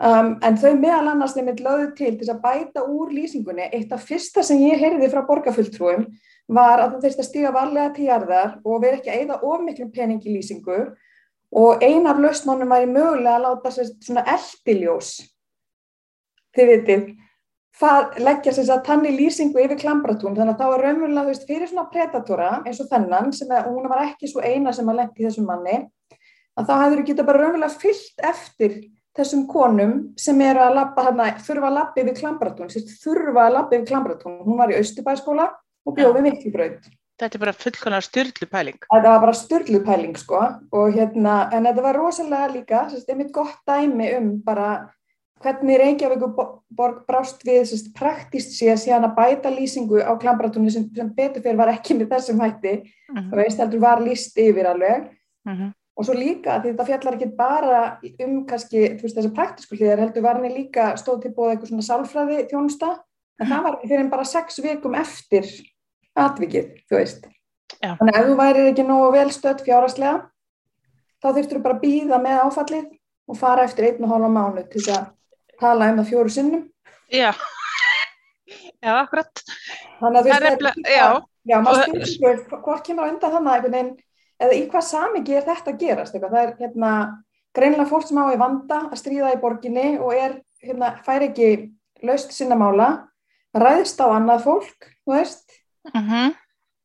um, 0.00 0.34
en 0.42 0.58
þau 0.60 0.72
meðal 0.80 1.12
annars 1.12 1.36
nefnir 1.36 1.62
löðu 1.64 1.88
til 1.98 2.12
til 2.20 2.30
að 2.32 2.42
bæta 2.44 2.84
úr 2.86 3.12
lýsingunni 3.14 3.68
eitt 3.70 3.92
af 3.92 4.04
fyrsta 4.08 4.44
sem 4.46 4.62
ég 4.64 4.80
heyrði 4.80 5.10
frá 5.12 5.24
borgarfulltrúum 5.28 6.06
var 6.52 6.80
að 6.82 6.94
það 6.94 7.06
þeirst 7.06 7.22
að 7.22 7.28
stíga 7.28 7.54
varlega 7.54 7.94
til 7.96 8.08
jarðar 8.08 8.54
og 8.64 8.82
vera 8.82 8.98
ekki 8.98 9.12
að 9.12 9.20
eigða 9.20 9.40
ofmiklum 9.46 9.92
pening 9.94 10.22
í 10.26 10.36
lýsingu. 10.36 10.78
Og 11.52 11.82
ein 11.84 12.06
af 12.08 12.16
lausnónum 12.16 12.70
væri 12.72 12.88
mögulega 12.88 13.34
að 13.36 13.44
láta 13.44 13.72
svona 13.76 14.24
eldiljós 14.32 15.18
þið 16.56 16.72
vitið 16.72 17.10
leggja 18.22 18.52
þess 18.52 18.70
að 18.70 18.84
tanni 18.86 19.12
lýsingu 19.16 19.60
yfir 19.62 19.80
klambratún 19.80 20.36
þannig 20.36 20.54
að 20.54 20.60
þá 20.60 20.74
er 20.74 20.82
raunverulega 20.86 21.46
fyrir 21.48 21.70
svona 21.70 21.88
predatora 21.90 22.50
eins 22.66 22.80
og 22.82 22.90
þennan 22.90 23.32
sem 23.34 23.50
að, 23.50 23.70
hún 23.72 23.88
var 23.90 24.04
ekki 24.04 24.28
svo 24.30 24.44
eina 24.44 24.72
sem 24.76 24.88
að 24.88 25.00
lendi 25.00 25.26
þessum 25.26 25.48
manni 25.48 25.78
að 26.58 26.68
þá 26.68 26.74
hefur 26.82 27.00
þú 27.00 27.06
getið 27.08 27.28
bara 27.30 27.42
raunverulega 27.42 27.80
fyllt 27.82 28.26
eftir 28.28 28.76
þessum 29.18 29.44
konum 29.50 29.92
sem 30.20 30.40
eru 30.44 30.62
að 30.64 30.78
labba 30.78 31.06
þarna, 31.08 31.28
þurfa 31.44 31.68
að 31.68 31.76
labba 31.78 32.02
yfir 32.02 32.18
klambratún 32.20 32.72
þurfa 32.72 33.46
að 33.46 33.54
labba 33.58 33.76
yfir 33.76 33.88
klambratún 33.90 34.40
hún 34.46 34.58
var 34.60 34.72
í 34.72 34.80
Östubæskóla 34.80 35.50
og 35.86 35.96
bjóði 35.98 36.26
mikilbröð 36.28 36.90
Þetta 37.20 37.36
er 37.36 37.42
bara 37.42 37.52
fullkonar 37.54 38.02
styrlu 38.02 38.48
pæling 38.50 38.78
Þetta 38.88 39.10
var 39.12 39.20
bara 39.22 39.36
styrlu 39.36 39.82
pæling 39.84 40.16
sko 40.18 40.40
og 40.40 40.96
hérna, 40.96 41.36
en 41.52 41.68
þetta 41.68 41.84
var 41.84 41.98
rosalega 42.00 42.48
líka, 42.54 42.86
þetta 42.90 43.14
er 43.14 43.20
mitt 43.20 43.34
gott 43.36 43.60
dæmi 43.68 44.08
um 44.16 44.32
bara 44.46 44.72
hvernig 45.42 45.78
Reykjavíkuborg 45.80 47.02
brást 47.08 47.42
við 47.46 47.64
sérst, 47.70 47.92
praktist 47.98 48.54
sé 48.56 48.70
að 48.72 48.80
sé 48.84 48.94
hann 48.94 49.06
að 49.06 49.16
bæta 49.18 49.52
lýsingu 49.52 50.00
á 50.02 50.14
klambratunni 50.22 50.72
sem, 50.72 50.86
sem 50.94 51.10
betur 51.16 51.44
fyrir 51.44 51.58
var 51.58 51.72
ekki 51.74 51.98
með 51.98 52.14
þessum 52.14 52.42
hætti 52.42 52.74
mhm. 52.78 53.18
-huh. 53.18 53.30
og 53.32 53.38
veist 53.42 53.62
heldur 53.62 53.82
var 53.82 54.02
líst 54.02 54.38
yfir 54.38 54.70
alveg 54.72 55.10
uh 55.46 55.52
mhm. 55.52 55.70
Og 55.92 56.06
svo 56.06 56.16
líka 56.16 56.58
því 56.60 56.72
þetta 56.72 56.88
fjallar 56.88 57.18
ekki 57.18 57.30
bara 57.36 57.80
um 58.24 58.38
kannski 58.48 58.84
veist, 59.00 59.16
þessi 59.16 59.32
praktisku 59.36 59.76
hlýðar 59.76 60.06
heldur 60.06 60.24
var 60.24 60.40
hann 60.40 60.56
líka 60.56 60.92
stóð 61.00 61.24
til 61.24 61.34
bóða 61.36 61.54
eitthvað 61.54 61.72
svona 61.72 61.88
sálfræði 61.88 62.46
þjónusta 62.50 62.94
en 63.40 63.50
það 63.50 63.66
var 63.66 63.78
fyrir 63.84 64.10
bara 64.12 64.28
sex 64.28 64.58
vikum 64.64 64.96
eftir 64.98 65.48
atvikið 66.16 66.72
þú 66.88 66.98
veist 66.98 67.28
Já. 67.82 67.94
þannig 67.98 68.14
að 68.14 68.20
ef 68.22 68.30
þú 68.30 68.38
væri 68.40 68.66
ekki 68.70 68.86
nógu 68.88 69.12
vel 69.16 69.28
stött 69.34 69.64
fjáraslega 69.66 70.16
þá 71.22 71.28
þurftur 71.28 71.58
þú 71.58 71.64
bara 71.66 71.78
að 71.78 71.84
býða 71.84 72.20
með 72.22 72.44
áfallið 72.46 72.88
og 73.30 73.38
fara 73.38 73.66
eftir 73.66 73.88
einn 73.88 74.06
og 74.06 74.12
hálfa 74.12 74.30
mánu 74.32 74.64
til 74.70 74.82
þess 74.82 74.94
að 74.96 75.10
tala 75.62 75.90
um 75.92 76.00
það 76.00 76.08
fjóru 76.10 76.32
sinnum. 76.32 76.62
Já, 77.12 77.30
já, 78.82 78.92
akkurat. 78.96 79.44
Þannig 80.00 80.18
að 80.18 80.24
þú 80.24 80.32
veist, 80.32 80.42
það 80.42 80.48
er, 80.50 80.96
já, 80.96 81.06
já, 81.52 81.56
maður 81.66 82.08
spyrir 82.10 82.42
hvort 82.64 82.86
kemur 82.86 83.06
á 83.06 83.10
undan 83.12 83.34
þannig 83.36 83.66
veginn, 83.68 83.92
eða 84.42 84.58
í 84.58 84.66
hvað 84.70 84.86
samingi 84.88 85.36
er 85.38 85.46
þetta 85.46 85.72
að 85.72 85.80
gerast, 85.82 86.14
eitthvað, 86.16 86.34
það 86.34 86.42
er 86.42 86.52
hérna 86.60 86.92
greinlega 87.56 87.88
fólk 87.90 88.06
sem 88.08 88.20
á 88.20 88.24
í 88.32 88.40
vanda 88.40 88.78
að 88.88 89.00
stríða 89.00 89.32
í 89.34 89.40
borginni 89.40 89.88
og 89.98 90.14
er, 90.16 90.38
hérna, 90.64 90.92
fær 91.06 91.26
ekki 91.28 91.50
laust 92.02 92.32
sinna 92.34 92.58
mála, 92.58 92.92
ræðist 93.56 94.00
á 94.02 94.06
annað 94.10 94.46
fólk, 94.46 94.88
þú 95.04 95.18
veist, 95.18 95.58
uh 95.92 96.00
mhm. 96.00 96.08
-huh. 96.12 96.38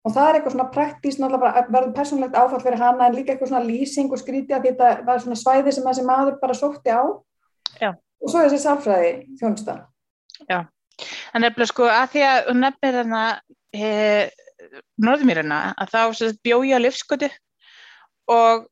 og 0.04 0.14
það 0.14 0.28
er 0.30 0.36
eitthvað 0.36 0.56
svona 0.56 0.72
praktísn, 0.72 1.24
verður 1.28 1.94
persónlegt 1.94 2.36
áfall 2.36 2.64
fyrir 2.64 2.80
hana 2.80 3.08
en 3.08 3.16
líka 3.16 3.34
eitthvað 3.34 3.50
svona 3.50 3.70
lýsing 3.70 4.12
og 4.12 4.20
skríti 4.20 4.54
að 4.54 4.68
þetta 4.68 5.06
var 5.06 5.20
svona 5.20 5.36
svæði 5.36 5.72
sem 5.72 5.84
þessi 5.84 6.04
maður 6.04 6.40
bara 6.42 6.54
sótti 6.54 6.90
á. 6.90 7.04
Já 7.82 7.94
og 8.22 8.32
svo 8.32 8.44
þessi 8.44 8.60
sálfræði 8.64 9.14
þjónusta. 9.40 9.78
Já, 10.48 10.60
en 11.34 11.44
nefnilega 11.46 11.72
sko 11.72 11.90
að 11.92 12.14
því 12.14 12.24
að 12.28 12.52
nefnir 12.62 12.98
þarna 13.00 13.24
e, 13.74 13.90
norðmýrina 15.04 15.60
að 15.78 15.94
þá 15.94 16.34
bjója 16.46 16.82
livskötu 16.82 17.30
og 18.28 18.68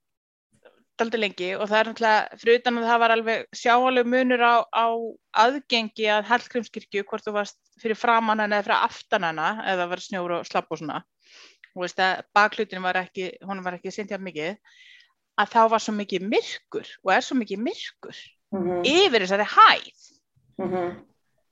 daldi 1.00 1.20
lengi 1.20 1.50
og 1.58 1.68
það 1.68 1.78
er 1.80 1.90
náttúrulega 1.90 2.40
fyrir 2.40 2.60
utan 2.62 2.80
að 2.80 2.88
það 2.90 3.02
var 3.04 3.14
alveg 3.16 3.46
sjáaleg 3.60 4.08
munur 4.08 4.44
á, 4.44 4.56
á 4.72 4.86
aðgengi 5.44 6.08
að 6.12 6.30
Hallgrímskirkju 6.30 7.04
hvort 7.10 7.26
þú 7.26 7.36
varst 7.36 7.60
fyrir 7.82 8.00
framann 8.00 8.44
eða 8.46 8.64
fyrir 8.64 8.86
aftan 8.88 9.28
hana 9.28 9.50
eða 9.74 9.90
var 9.92 10.04
snjór 10.04 10.38
og 10.38 10.48
slapp 10.48 10.72
og 10.72 10.80
svona 10.80 11.02
og 11.76 11.84
veist 11.84 12.00
að 12.00 12.24
baklutin 12.36 12.84
var 12.86 13.02
ekki 13.02 13.34
hún 13.44 13.64
var 13.66 13.76
ekki 13.80 13.92
sintjað 13.92 14.24
mikið 14.30 14.76
að 15.36 15.52
þá 15.52 15.62
var 15.74 15.84
svo 15.84 15.96
mikið 15.98 16.30
myrkur 16.32 16.92
og 17.04 17.14
er 17.18 17.26
svo 17.28 17.36
mikið 17.42 17.66
myrkur 17.68 18.16
mm 18.56 18.62
-hmm. 18.64 18.86
yfir 18.88 19.26
þessari 19.26 19.50
hæð 19.52 20.12
Mm 20.56 20.72
-hmm. 20.72 20.92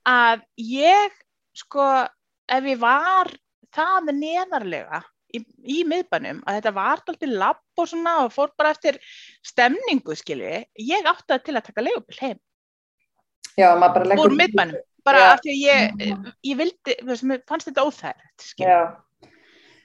að 0.07 0.41
ég 0.55 1.11
sko 1.53 2.07
ef 2.47 2.63
ég 2.63 2.79
var 2.79 3.27
það 3.75 4.11
neðarlega 4.15 5.03
í, 5.33 5.41
í 5.65 5.79
miðbænum 5.89 6.41
að 6.47 6.57
þetta 6.59 6.73
var 6.75 7.01
alltaf 7.03 7.27
lapp 7.29 7.83
og 7.83 7.89
svona 7.89 8.15
og 8.23 8.33
fór 8.33 8.53
bara 8.59 8.73
eftir 8.75 8.99
stemningu 9.45 10.15
skilji, 10.19 10.63
ég 10.79 11.09
átti 11.09 11.29
það 11.33 11.45
til 11.47 11.55
að 11.57 11.67
taka 11.69 11.85
leigubil 11.85 12.19
heim. 12.21 12.41
Já, 13.57 13.69
maður 13.77 13.95
bara 13.97 14.09
leggur 14.11 14.31
úr 14.31 14.37
miðbænum, 14.39 14.83
bara 15.05 15.25
af 15.33 15.41
því 15.43 15.55
að 15.55 15.63
ég, 15.63 16.05
ég 16.49 16.61
vildi, 16.61 16.97
fannst 17.49 17.69
þetta 17.69 17.87
óþægilegt 17.87 18.47
skilji, 18.47 18.77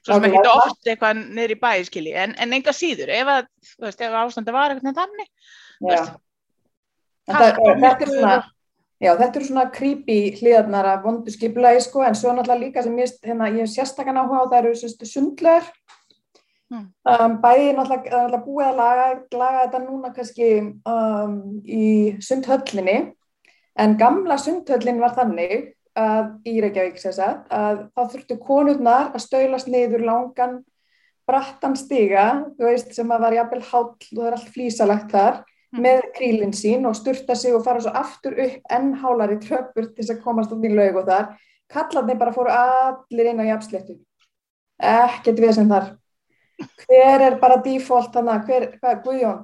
svo 0.06 0.14
sem 0.14 0.28
ekki 0.30 0.44
það- 0.46 0.62
oft 0.62 0.92
eitthvað 0.92 1.24
niður 1.24 1.56
í 1.56 1.58
bæ 1.64 1.72
skilji, 1.88 2.14
en, 2.24 2.36
en 2.38 2.54
enga 2.56 2.72
síður 2.76 3.12
ef 3.16 3.32
að, 3.34 3.50
veist, 3.84 4.00
ef 4.06 4.16
ástandi 4.22 4.56
var 4.56 4.76
eitthvað 4.76 5.02
þannig, 5.02 5.28
Þetta, 7.28 7.48
er 7.52 8.06
svona, 8.08 8.36
já, 9.02 9.12
þetta 9.14 9.38
eru 9.38 9.48
svona 9.48 9.66
creepy 9.74 10.18
hliðarnar 10.38 10.88
af 10.94 11.04
vondu 11.06 11.34
skipulagi 11.34 11.82
sko, 11.84 12.04
en 12.06 12.16
svo 12.18 12.32
náttúrulega 12.34 12.64
líka 12.64 12.84
sem 12.84 12.96
ég, 12.98 13.14
hérna, 13.24 13.50
ég 13.54 13.70
sérstakann 13.70 14.20
áhuga 14.20 14.44
á 14.44 14.50
það 14.50 14.58
eru 14.62 14.74
sérstu 14.80 15.08
sundlöður. 15.08 15.70
Mm. 16.68 16.84
Um, 17.08 17.36
bæði 17.42 17.68
náttúrulega, 17.78 18.10
náttúrulega 18.12 18.44
búið 18.44 18.66
að 18.68 18.80
laga, 18.82 19.08
laga 19.40 19.64
þetta 19.64 19.82
núna 19.86 20.12
kannski 20.16 20.50
um, 20.60 21.36
í 21.64 21.84
sundhöllinni, 22.24 22.98
en 23.78 23.98
gamla 24.00 24.36
sundhöllin 24.42 25.00
var 25.00 25.14
þannig 25.16 25.70
að 25.98 26.34
í 26.46 26.58
Reykjavík 26.62 26.98
sem 27.00 27.14
sagt, 27.14 27.46
að 27.54 27.86
það 27.96 28.10
þurftu 28.14 28.36
konurnar 28.42 29.14
að 29.14 29.24
stöylast 29.24 29.70
niður 29.70 30.04
langan 30.06 30.58
brattan 31.28 31.76
stiga, 31.76 32.26
þú 32.56 32.68
veist, 32.70 32.94
sem 32.96 33.10
að 33.12 33.24
var 33.26 33.36
jafnvel 33.36 33.64
háll 33.68 33.88
og 33.90 34.18
það 34.18 34.26
er 34.28 34.36
allt 34.38 34.52
flísalagt 34.54 35.12
þar. 35.12 35.40
Með 35.76 36.06
krílinn 36.16 36.54
sín 36.56 36.86
og 36.88 36.96
sturta 36.96 37.36
sig 37.36 37.54
og 37.54 37.64
fara 37.66 37.82
svo 37.84 37.92
aftur 37.96 38.36
upp 38.40 38.72
enn 38.72 38.94
hálari 39.02 39.36
tröppur 39.42 39.90
til 39.90 40.00
þess 40.00 40.14
að 40.14 40.22
komast 40.24 40.52
út 40.54 40.64
í 40.64 40.72
laug 40.72 41.02
og 41.02 41.08
þar. 41.08 41.30
Kallarnir 41.68 42.18
bara 42.20 42.32
fóru 42.32 42.52
allir 42.52 43.28
inn 43.28 43.42
á 43.44 43.50
jafnsléttu. 43.50 43.98
Ekkert 44.80 45.42
við 45.42 45.54
sem 45.58 45.68
þar. 45.68 45.90
Hver 46.84 47.24
er 47.26 47.36
bara 47.42 47.58
default 47.62 48.14
þannig, 48.14 48.46
hver, 48.48 48.68
hvað, 48.80 49.02
Guðjón, 49.04 49.42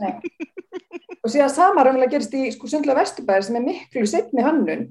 nei. 0.00 0.18
Og 1.24 1.32
síðan 1.32 1.52
sama 1.52 1.84
raunlega 1.84 2.14
gerist 2.14 2.34
í 2.36 2.46
sko 2.52 2.68
sundlega 2.68 3.00
vesturbæðir 3.02 3.44
sem 3.44 3.56
er 3.58 3.64
miklu 3.64 4.06
setni 4.08 4.44
hönnun, 4.44 4.86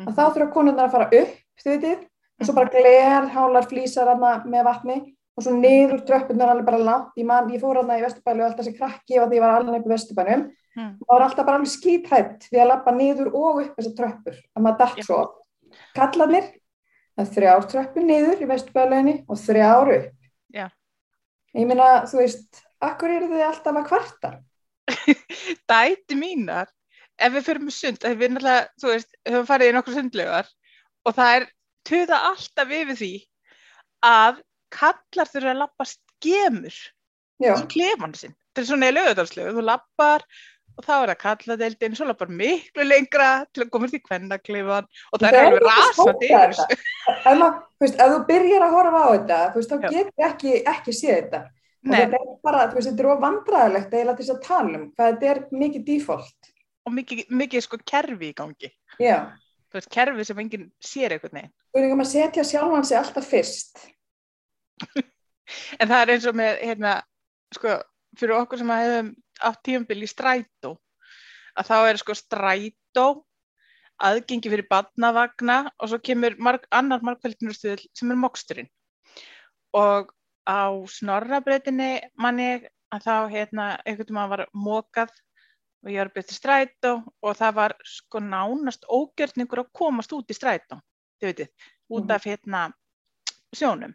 að 0.00 0.12
þá 0.16 0.22
þurfa 0.24 0.50
konurnar 0.52 0.88
að 0.88 0.94
fara 0.94 1.08
upp, 1.20 1.34
þið 1.60 1.72
veitir, 1.74 1.98
og 2.40 2.48
svo 2.48 2.54
bara 2.56 2.72
gler, 2.72 3.28
hálar, 3.34 3.68
flýsar 3.68 4.12
með 4.16 4.64
vatni 4.64 4.96
og 5.34 5.44
svo 5.44 5.54
niður 5.56 6.02
tröppunar 6.06 6.52
alveg 6.52 6.66
bara 6.68 6.82
langt. 6.82 7.14
Ég, 7.18 7.26
man, 7.28 7.48
ég 7.52 7.62
fór 7.62 7.80
hana 7.80 7.98
í 7.98 8.04
vesturbæli 8.04 8.42
og 8.42 8.48
alltaf 8.48 8.68
sem 8.68 8.76
krakki 8.76 9.18
og 9.20 9.30
því 9.30 9.40
ég 9.40 9.44
var 9.44 9.56
alveg 9.58 9.80
upp 9.80 9.88
í 9.88 9.94
vesturbænum. 9.94 10.44
Mm. 10.74 10.92
Það 11.00 11.10
var 11.12 11.24
alltaf 11.26 11.48
bara 11.48 11.60
alveg 11.60 11.72
skítrætt 11.72 12.46
við 12.50 12.62
að 12.62 12.70
lappa 12.70 12.94
niður 12.94 13.32
og 13.32 13.62
upp 13.64 13.78
þessar 13.78 13.96
tröppur, 13.98 14.38
að 14.54 14.66
maður 14.66 14.80
dætt 14.84 15.08
svo. 15.08 15.20
Kallarnir, 15.98 16.48
það 17.14 17.24
er 17.24 17.32
þrjár 17.38 17.68
tröppur 17.72 18.08
niður 18.08 18.42
í 18.44 18.50
vesturbæliðinni 18.50 19.16
og 19.26 19.42
þrjár 19.42 19.92
upp. 19.98 20.30
Já. 20.54 20.66
Ég 21.54 21.70
meina, 21.70 21.90
þú 22.10 22.22
veist, 22.22 22.64
akkur 22.82 23.14
eru 23.14 23.30
þið 23.30 23.46
alltaf 23.48 23.80
að 23.80 23.88
kvarta? 23.90 24.34
dæti 25.70 26.18
mínar 26.18 26.70
ef 27.18 27.34
við 27.34 27.46
fyrir 27.46 27.62
með 27.64 27.76
sund, 27.76 28.02
ef 28.02 28.16
við 28.18 28.32
náttúrulega 28.34 28.64
þú 28.80 28.90
veist, 28.90 29.14
höfum 29.28 29.46
farið 29.48 29.70
í 29.70 29.76
nokkur 29.76 29.96
sundlegar 29.98 30.50
og 31.04 31.16
það 31.16 31.36
er 31.36 31.46
tuða 31.88 32.20
alltaf 32.30 32.74
yfir 32.74 32.98
því 32.98 33.12
að 34.04 34.42
kallar 34.74 35.30
þurfa 35.30 35.52
að 35.52 35.60
lappa 35.62 35.86
skemur 35.88 36.80
Já, 37.42 37.54
í 37.54 37.68
klefan 37.70 38.16
sinn. 38.18 38.34
Þetta 38.52 38.62
er 38.62 38.68
svona 38.68 38.90
í 38.90 38.94
lögadalslegu, 38.94 39.54
þú 39.56 39.64
lappar 39.66 40.24
og 40.74 40.86
þá 40.86 40.92
er 40.94 41.10
það 41.12 41.18
kalladeildin, 41.22 41.96
svo 41.98 42.06
lappar 42.08 42.30
miklu 42.30 42.86
lengra 42.86 43.28
til 43.54 43.64
að 43.64 43.72
komast 43.74 43.96
í 43.96 44.00
kvennaklefan 44.02 44.86
og 44.86 45.22
það 45.22 45.26
Það 45.26 45.38
er 45.38 45.40
er 45.40 45.48
alveg 45.48 45.58
ekki 45.58 45.68
rasandi 45.70 46.30
yfir 46.30 46.54
þessu. 46.54 46.78
Ef, 47.14 47.26
maður, 47.26 47.58
þú 47.74 47.86
veist, 47.86 48.00
þú 48.00 48.22
byrjar 48.30 48.66
að 48.66 48.76
horfa 48.78 49.02
á 49.04 49.08
þetta, 49.12 49.42
þú 49.50 49.60
veist, 49.60 49.74
þá 49.74 49.86
getur 49.96 50.28
ekki, 50.30 50.56
ekki 50.74 50.96
séð 50.96 51.14
þetta. 51.20 51.42
Þetta 51.84 52.18
er 52.18 52.34
bara, 52.46 52.66
þú 52.70 52.78
veist, 52.78 52.90
þetta 52.90 53.04
er 53.04 53.10
ofandræðilegt 53.14 53.94
eiginlega 53.94 54.18
til 54.18 54.26
þess 54.26 54.34
að 54.34 54.44
tala 54.46 54.78
um, 54.78 54.86
hvað 54.96 55.10
þetta 55.12 55.32
er 55.34 55.42
mikið 55.62 55.88
default. 55.90 56.52
og 56.84 56.92
mikið, 56.92 57.26
mikið 57.32 57.64
sko 57.64 57.80
kerfi 57.84 58.30
í 58.30 58.36
gangi. 58.36 58.70
Já, 59.00 59.18
þú 59.68 59.78
veist, 59.78 59.92
kerfi 59.92 60.26
sem 60.28 60.40
enginn 60.42 60.70
sér 60.84 61.14
eitthvað 61.14 61.38
neginn 61.38 61.54
spurningum 61.74 62.04
að 62.04 62.12
setja 62.12 62.44
sjálfan 62.46 62.84
sig 62.86 62.94
alltaf 63.00 63.24
fyrst. 63.26 63.80
En 65.80 65.90
það 65.90 66.00
er 66.00 66.12
eins 66.14 66.26
og 66.30 66.36
með, 66.38 66.56
hérna, 66.64 66.94
sko, 67.54 67.76
fyrir 68.18 68.38
okkur 68.38 68.60
sem 68.60 68.72
að 68.72 68.82
hefum 68.84 69.10
átt 69.48 69.62
tíumbil 69.66 70.02
í 70.02 70.08
strætó, 70.10 70.74
að 71.58 71.70
þá 71.70 71.76
er 71.90 72.00
sko 72.00 72.16
strætó, 72.18 73.06
aðgengi 74.04 74.50
fyrir 74.50 74.66
badnavagna 74.70 75.58
og 75.78 75.90
svo 75.90 76.00
kemur 76.02 76.34
marg, 76.42 76.64
annar 76.74 77.04
margfældinarstuðil 77.06 77.84
sem 77.94 78.10
er 78.10 78.18
moksturinn. 78.18 78.70
Og 79.74 80.10
á 80.48 80.62
snorrabreytinni 80.90 81.90
manni 82.20 82.48
að 82.94 83.06
þá, 83.06 83.14
hérna, 83.30 83.68
einhvern 83.84 84.10
veginn 84.10 84.32
var 84.34 84.46
mokað 84.52 85.12
og 85.84 85.92
ég 85.92 86.00
var 86.00 86.10
að 86.10 86.14
byrja 86.16 86.28
til 86.30 86.38
strætó 86.38 86.92
og 87.04 87.36
það 87.38 87.56
var 87.60 87.76
sko 87.84 88.22
nánast 88.24 88.86
ógjörningur 88.88 89.64
að 89.64 89.72
komast 89.76 90.14
út 90.16 90.30
í 90.32 90.36
strætó, 90.36 90.80
þið 91.20 91.30
veitir, 91.30 91.52
út 91.90 92.04
Mhm. 92.04 92.14
af 92.14 92.24
hérna 92.24 92.62
sjónum 93.54 93.94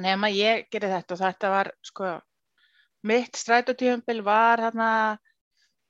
nema 0.00 0.30
ég 0.32 0.68
gerði 0.72 0.92
þetta 0.96 1.14
og 1.14 1.22
þetta 1.22 1.52
var 1.52 1.72
sko 1.84 2.12
mitt 3.08 3.36
strætótífumbil 3.36 4.22
var 4.24 4.62
hérna 4.62 4.90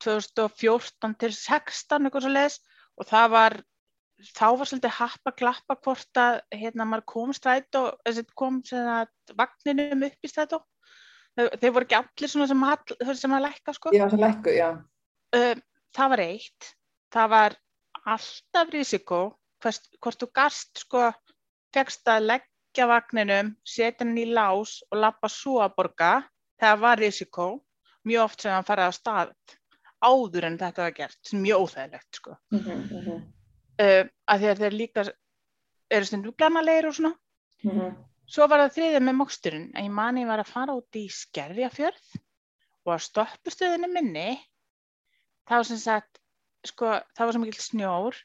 2014 0.03 1.19
til 1.21 1.33
16 1.37 2.09
eitthvað 2.09 2.25
svo 2.25 2.33
leiðis 2.33 2.59
og 2.99 3.09
það 3.11 3.29
var 3.37 3.59
þá 4.31 4.45
var 4.59 4.69
svolítið 4.69 4.95
happa 4.99 5.33
klappa 5.35 5.77
hvort 5.83 6.21
að 6.21 6.39
hérna 6.55 6.87
maður 6.89 7.07
kom 7.13 7.33
strætó 7.37 7.85
kom 8.39 8.61
að 8.71 9.11
vagninum 9.39 10.07
upp 10.07 10.27
í 10.27 10.31
strætó. 10.31 10.63
Þeir, 11.35 11.73
voru 11.73 11.87
ekki 11.87 11.97
allir 11.97 12.31
svona 12.31 12.49
sem, 12.51 12.65
sem 13.17 13.35
að 13.35 13.45
lækka 13.47 13.75
sko. 13.77 13.93
Já, 13.97 14.05
sem 14.13 14.21
lækku, 14.21 14.53
já. 14.53 14.69
um, 15.39 15.63
það 15.97 16.13
var 16.13 16.25
eitt. 16.27 16.73
Það 17.13 17.31
var 17.33 17.57
alltaf 18.13 18.75
risiko 18.75 19.23
hvort, 19.63 20.19
þú 20.21 20.29
gast 20.37 20.85
sko 20.85 21.07
fegst 21.73 22.09
að 22.13 22.29
leggja 22.73 22.87
vagninum 22.88 23.50
setja 23.69 24.00
hann 24.00 24.17
í 24.17 24.25
lás 24.33 24.81
og 24.91 24.99
lappa 24.99 25.29
svo 25.29 25.61
að 25.61 25.75
borga 25.76 26.12
það 26.61 26.79
var 26.81 26.99
risiko 26.99 27.49
mjög 28.09 28.25
oft 28.25 28.41
sem 28.41 28.52
hann 28.52 28.64
farið 28.64 28.88
á 28.88 28.93
stað 28.97 29.33
áður 30.00 30.47
en 30.47 30.57
þetta 30.59 30.83
var 30.83 30.95
gert 30.97 31.19
sem 31.23 31.43
mjög 31.43 31.67
óþægilegt 31.67 32.17
sko 32.17 32.37
Mm 32.50 32.59
-hmm, 32.59 32.93
mm 32.93 33.00
-hmm. 33.05 33.21
uh, 33.85 34.09
að 34.26 34.38
því 34.38 34.49
að 34.49 34.59
þeir 34.62 34.73
líka 34.73 35.05
eru 35.91 36.05
stundum 36.05 36.35
glanalegir 36.38 36.88
og 36.88 36.95
svona 36.95 37.14
mhm. 37.62 37.95
Svo 38.26 38.47
var 38.49 38.61
það 38.61 38.75
þriðið 38.75 39.02
með 39.02 39.14
moksturinn 39.14 39.73
að 39.75 39.85
ég 39.85 39.91
mani 39.91 40.25
var 40.25 40.38
að 40.38 40.52
fara 40.52 40.73
út 40.75 40.97
í 40.97 41.09
Skerjafjörð 41.09 42.17
og 42.87 42.95
að 42.95 43.02
stoppustöðinu 43.02 43.88
minni 43.93 44.41
þá 45.49 45.64
sem 45.64 45.76
sagt, 45.76 46.19
sko, 46.64 46.87
það 47.17 47.26
var 47.26 47.33
svo 47.33 47.41
mikill 47.41 47.62
snjór 47.62 48.17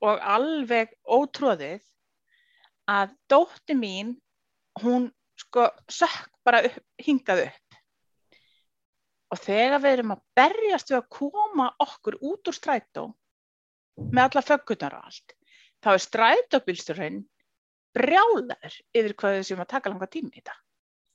og 0.00 0.20
alveg 0.22 0.88
ótróðið 1.04 1.82
að 2.88 3.14
dótti 3.30 3.76
mín, 3.76 4.16
hún 4.82 5.10
sko 5.38 5.68
sökk 5.90 6.30
bara 6.46 6.64
upp, 6.66 6.84
hingað 7.04 7.44
upp. 7.48 7.78
Og 9.28 9.40
þegar 9.44 9.82
við 9.84 9.96
erum 9.98 10.14
að 10.14 10.22
berjast 10.38 10.92
við 10.92 10.98
að 11.02 11.10
koma 11.18 11.66
okkur 11.84 12.16
út 12.24 12.48
úr 12.48 12.56
strætó 12.56 13.10
með 13.98 14.22
alla 14.24 14.44
föggunar 14.46 14.96
og 14.96 15.10
allt, 15.10 15.34
þá 15.84 15.90
er 15.92 16.04
strætóbílsturinn 16.04 17.18
brjálaður 17.96 18.78
yfir 18.96 19.14
hvað 19.18 19.36
við 19.36 19.46
séum 19.48 19.62
að 19.64 19.72
taka 19.74 19.92
langa 19.92 20.08
tíma 20.08 20.32
í 20.32 20.38
þetta. 20.38 20.56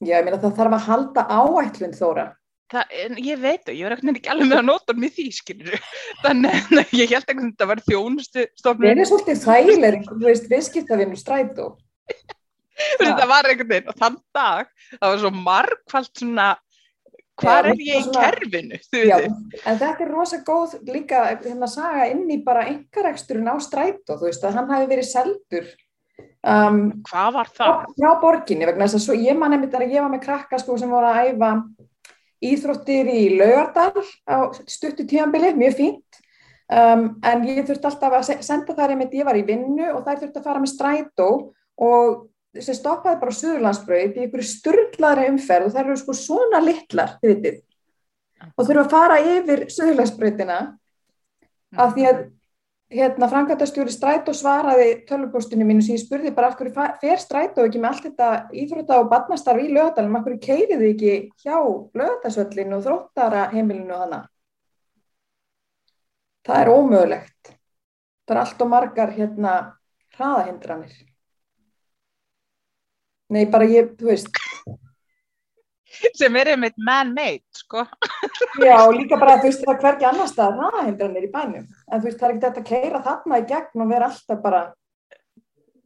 Já, 0.03 0.17
ég 0.19 0.25
meina 0.27 0.39
það 0.41 0.57
þarf 0.59 0.77
að 0.77 0.87
halda 0.89 1.25
áætlun 1.31 1.97
þóra. 1.97 2.25
Það, 2.73 2.93
ég 3.21 3.39
veit 3.43 3.61
það, 3.67 3.75
ég 3.77 3.85
var 3.87 3.93
ekkert 3.97 4.17
ekki 4.17 4.31
alveg 4.33 4.49
með 4.49 4.57
að 4.59 4.67
nota 4.71 4.95
með 4.97 5.11
því, 5.19 5.25
skilur 5.37 5.75
Þannig 6.23 6.71
að 6.81 6.93
ég 6.97 7.11
held 7.13 7.27
ekki 7.29 7.37
að 7.37 7.47
þetta 7.51 7.67
var 7.69 7.81
þjónustu 7.85 8.41
Það 8.43 8.59
stofnun. 8.63 9.01
er 9.03 9.09
svolítið 9.11 9.41
þægileg, 9.45 9.97
þú 10.09 10.19
veist, 10.25 10.47
viðskiptavinnu 10.53 11.19
strætó. 11.21 11.67
Þetta 13.03 13.25
var 13.29 13.47
einhvern 13.51 13.69
veginn 13.69 13.91
og 13.93 13.97
þann 14.01 14.15
dag, 14.35 14.71
það 14.97 15.11
var 15.13 15.19
svo 15.21 15.31
margfald 15.37 16.09
svona, 16.17 16.47
hvar 17.43 17.67
Já, 17.69 17.73
er 17.75 17.83
ég 17.85 17.99
í 17.99 18.03
svona- 18.07 18.23
kerfinu, 18.25 18.79
þú 18.89 19.03
Já, 19.05 19.15
veit? 19.21 19.61
en 19.69 19.77
þetta 19.83 20.03
er 20.07 20.11
rosa 20.13 20.39
góð 20.47 20.73
líka 20.89 21.21
hérna 21.45 21.69
saga 21.69 22.07
inn 22.09 22.25
í 22.33 22.39
bara 22.45 22.65
engareksturinn 22.71 23.49
á 23.49 23.55
strætó, 23.61 24.17
þú 24.17 24.25
veist, 24.31 24.43
að 24.49 24.57
hann 24.57 24.73
hafi 24.73 24.89
verið 24.89 25.07
seldur 25.11 25.69
um, 26.49 26.81
Hvað 27.09 27.29
var 27.37 27.53
það? 27.53 27.85
frá 28.01 28.11
borginni 28.25 28.67
vegna 28.69 28.89
þess 28.89 28.99
að 28.99 29.05
svo, 29.05 29.17
ég 29.21 29.37
man 29.39 29.53
einmitt 29.57 29.77
að 29.77 29.85
ég 29.93 30.01
var 30.03 30.11
með 30.13 30.25
krakka 30.25 30.59
sko 30.61 30.77
sem 30.81 30.89
voru 30.93 31.09
að 31.13 31.31
æfa 31.31 31.53
íþróttir 32.51 33.09
í 33.11 33.23
Laugardal 33.37 34.03
á 34.27 34.37
stuttu 34.67 35.05
tímanbili, 35.07 35.53
mjög 35.57 35.79
fínt. 35.79 36.19
Um, 36.73 37.09
en 37.27 37.43
ég 37.47 37.65
þurfti 37.67 37.89
alltaf 37.89 38.13
að 38.17 38.43
senda 38.45 38.75
þær 38.75 38.93
einmitt, 38.93 39.13
ég 39.13 39.27
var 39.27 39.37
í 39.37 39.43
vinnu 39.45 39.89
og 39.93 40.05
þær 40.05 40.21
þurfti 40.21 40.39
að 40.39 40.47
fara 40.47 40.61
með 40.63 40.71
strætó 40.71 41.27
og 41.83 42.23
sem 42.61 42.77
stoppaði 42.77 43.19
bara 43.21 43.35
Suðurlandsbröð 43.35 44.17
í 44.17 44.25
ykkur 44.27 44.45
sturdlaðri 44.45 45.27
umferð 45.31 45.67
og 45.67 45.75
þær 45.75 45.87
eru 45.87 45.99
sko 45.99 46.15
svona 46.17 46.61
litlar, 46.63 47.15
þið 47.21 47.33
vitið, 47.33 47.59
og 48.53 48.67
þurfa 48.67 48.83
að 48.83 48.93
fara 48.93 49.19
yfir 49.33 49.65
Suðurlandsbröðina 49.73 50.59
af 51.83 51.95
því 51.95 52.07
að 52.09 52.23
hérna 52.93 53.27
frangatastjóri 53.29 53.91
strætó 53.93 54.33
svaraði 54.37 54.89
tölvupostinu 55.09 55.65
mínu 55.67 55.81
sem 55.83 55.97
ég 55.97 56.03
spurði 56.03 56.33
bara 56.35 56.51
af 56.51 56.59
hverju 56.59 56.73
fer 57.01 57.21
strætó 57.21 57.65
ekki 57.65 57.81
með 57.81 57.89
allt 57.89 58.05
þetta 58.07 58.29
íþrótta 58.63 58.99
og 59.01 59.09
badnastarf 59.11 59.63
í 59.63 59.71
lögadalum, 59.73 60.17
af 60.19 60.27
hverju 60.27 60.41
keiriði 60.43 60.91
ekki 60.93 61.15
hjá 61.43 61.57
lögadalsvöllinu 61.99 62.77
og 62.77 62.85
þróttara 62.87 63.47
heimilinu 63.53 63.95
og 63.95 64.03
þannig. 64.03 64.29
Það 66.43 66.61
er 66.61 66.73
ómögulegt. 66.73 67.53
Það 68.27 68.35
er 68.35 68.41
allt 68.43 68.63
og 68.63 68.71
margar 68.71 69.11
hérna 69.15 69.53
hraðahindranir. 70.17 70.95
Nei, 73.33 73.45
bara 73.49 73.65
ég, 73.65 73.95
þú 73.97 74.11
veist, 74.11 74.29
sem 76.19 76.35
er 76.39 76.53
einmitt 76.53 76.77
man-made 76.77 77.43
sko. 77.57 77.85
Já, 78.61 78.77
líka 78.93 79.19
bara 79.21 79.39
þú 79.41 79.49
veist 79.49 79.65
það 79.65 79.81
hverki 79.83 80.07
annar 80.09 80.29
stað 80.31 80.55
hraðahindranir 80.59 81.27
í 81.27 81.33
bænum. 81.33 81.67
En 81.89 82.01
þú 82.01 82.09
veist 82.09 82.21
það 82.21 82.29
er 82.29 82.35
ekki 82.35 82.45
þetta 82.47 82.63
að 82.63 82.71
keira 82.71 83.03
þarna 83.07 83.41
í 83.41 83.45
gegn 83.51 83.85
og 83.85 83.93
vera 83.93 84.09
alltaf 84.11 84.41
bara 84.43 84.63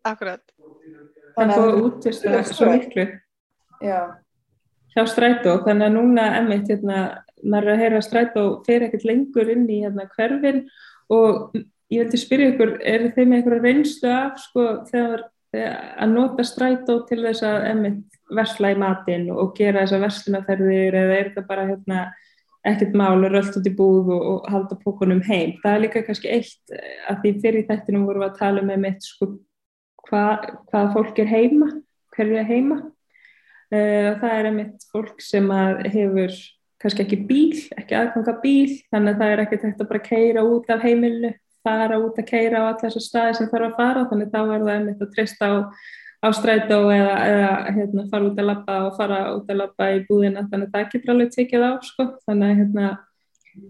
Akkurat. 0.07 0.43
Það 1.37 1.53
er 1.53 1.79
út 1.81 2.01
til 2.03 2.13
það 2.17 2.51
svo 2.51 2.71
miklu. 2.71 3.05
Já. 3.83 3.99
Hjá 4.95 5.03
strætó, 5.11 5.59
þannig 5.65 5.89
að 5.89 5.93
núna 5.93 6.27
emitt, 6.39 6.69
hérna, 6.71 7.01
maður 7.43 7.67
er 7.67 7.73
að 7.73 7.81
heyra 7.83 8.03
strætó 8.05 8.45
fyrir 8.65 8.87
ekkert 8.87 9.05
lengur 9.05 9.51
inn 9.53 9.67
í 9.69 9.81
hérna, 9.83 10.07
hverfin. 10.15 10.63
Og 11.13 11.57
ég 11.93 12.05
vilti 12.05 12.21
spyrja 12.21 12.53
ykkur, 12.53 12.77
er 12.81 13.09
þeim 13.15 13.35
eitthvað 13.37 13.67
reynslu 13.67 14.13
af 14.15 14.39
sko 14.41 14.65
þegar 14.89 15.27
að 15.57 16.09
nota 16.11 16.45
strætó 16.45 17.01
til 17.07 17.21
þess 17.23 17.45
að 17.45 17.69
emitt 17.71 18.16
versla 18.35 18.71
í 18.73 18.79
matinn 18.79 19.29
og 19.31 19.53
gera 19.57 19.83
þessa 19.83 20.01
verslunarferðir 20.03 20.97
eða 20.99 21.17
er 21.17 21.29
þetta 21.29 21.45
bara 21.47 21.67
hérna, 21.69 22.01
ekkert 22.67 22.97
mál 22.99 23.21
og 23.21 23.31
rölt 23.31 23.55
út 23.59 23.69
í 23.69 23.73
búð 23.75 24.11
og, 24.15 24.25
og 24.31 24.49
halda 24.51 24.77
pókunum 24.81 25.23
heim. 25.27 25.55
Það 25.63 25.73
er 25.73 25.83
líka 25.85 26.03
kannski 26.07 26.33
eitt 26.33 26.75
að 27.07 27.23
því 27.23 27.33
fyrir 27.45 27.67
þættinum 27.69 28.07
vorum 28.09 28.25
við 28.25 28.29
að 28.31 28.41
tala 28.41 28.65
með 28.67 28.83
mitt 28.83 29.07
sko 29.07 29.31
hvað 30.07 30.51
hva 30.71 30.83
fólk 30.95 31.23
er 31.23 31.31
heima, 31.31 31.71
hverju 32.15 32.39
er 32.41 32.47
heima. 32.47 32.81
Uh, 33.67 34.13
það 34.21 34.29
er 34.33 34.47
einmitt 34.47 34.85
fólk 34.93 35.19
sem 35.23 35.49
hefur 35.91 36.35
kannski 36.81 37.03
ekki 37.03 37.19
bíl, 37.27 37.57
ekki 37.79 37.97
aðkvanga 37.97 38.37
bíl, 38.43 38.77
þannig 38.93 39.15
að 39.15 39.21
það 39.21 39.33
er 39.33 39.43
ekkert 39.43 39.63
hægt 39.65 39.81
að 39.81 39.89
bara 39.91 40.03
keira 40.05 40.43
út 40.45 40.69
af 40.71 40.83
heimilu, 40.85 41.31
fara 41.65 41.97
út 41.99 42.19
að 42.21 42.27
keira 42.29 42.61
á 42.61 42.65
alla 42.69 42.81
þessar 42.83 43.03
staði 43.03 43.37
sem 43.39 43.49
þarf 43.51 43.71
að 43.71 43.79
fara, 43.79 44.03
þannig 44.11 44.29
þá 44.33 44.39
er 44.43 44.51
það 44.67 44.73
einmitt 44.75 45.01
að 45.03 45.15
treysta 45.15 45.49
á 45.49 45.55
á 46.17 46.27
strætó 46.33 46.79
eða, 46.89 47.17
eða 47.29 47.49
hérna, 47.75 48.05
fara 48.11 48.29
út 48.29 48.39
að 48.41 48.49
lappa 48.49 48.77
og 48.87 48.95
fara 48.97 49.19
út 49.35 49.51
að 49.51 49.61
lappa 49.61 49.89
í 49.93 49.99
búðina 50.07 50.47
þannig 50.49 50.69
að 50.69 50.73
það 50.73 50.89
getur 50.93 51.13
alveg 51.13 51.35
tekið 51.35 51.67
á 51.67 51.71
sko. 51.85 52.07
þannig 52.25 52.47
að 52.47 52.61
hérna, 52.61 52.89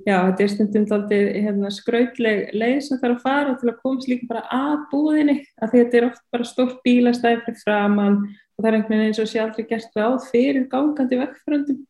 já, 0.07 0.15
þetta 0.15 0.45
er 0.45 0.53
stundum 0.53 0.87
aldrei 0.97 1.19
hérna, 1.43 1.73
skrautleg 1.75 2.41
leið 2.55 2.79
sem 2.87 3.01
þarf 3.03 3.17
að 3.17 3.27
fara 3.27 3.57
til 3.59 3.71
að 3.71 3.79
komast 3.83 4.11
líka 4.11 4.31
bara 4.31 4.45
að 4.57 4.79
búðinni 4.93 5.37
að 5.59 5.75
þetta 5.75 5.99
er 5.99 6.09
oft 6.09 6.25
bara 6.31 6.49
stórt 6.53 6.81
bílastæði 6.87 7.43
fyrir 7.45 7.61
framann 7.65 8.19
og 8.23 8.63
það 8.63 8.71
er 8.71 8.79
einhvern 8.79 8.95
veginn 8.95 9.11
eins 9.11 9.23
og 9.23 9.31
sé 9.31 9.43
aldrei 9.43 9.69
gert 9.69 9.99
á 9.99 10.07
fyrir 10.31 10.67
gangandi 10.71 11.21
vekkfröndum 11.23 11.85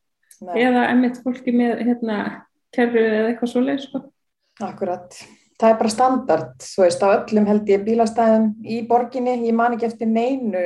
eða 0.57 0.87
emitt 0.91 1.21
fólki 1.23 1.53
með 1.53 1.83
hérna, 1.85 2.21
kerru 2.73 3.01
eða 3.05 3.27
eitthvað 3.31 3.53
svo 3.53 3.65
leið 3.65 3.83
sko. 3.85 4.07
Akkurat 4.65 5.21
það 5.57 5.71
er 5.71 5.77
bara 5.79 5.93
standard, 5.93 6.49
þú 6.61 6.83
veist, 6.83 7.03
á 7.05 7.07
öllum 7.15 7.47
held 7.49 7.71
ég 7.71 7.85
bílastæðum 7.85 8.49
í 8.61 8.81
borginni, 8.89 9.37
ég 9.47 9.55
man 9.57 9.77
ekki 9.77 9.89
eftir 9.89 10.09
neinu, 10.11 10.65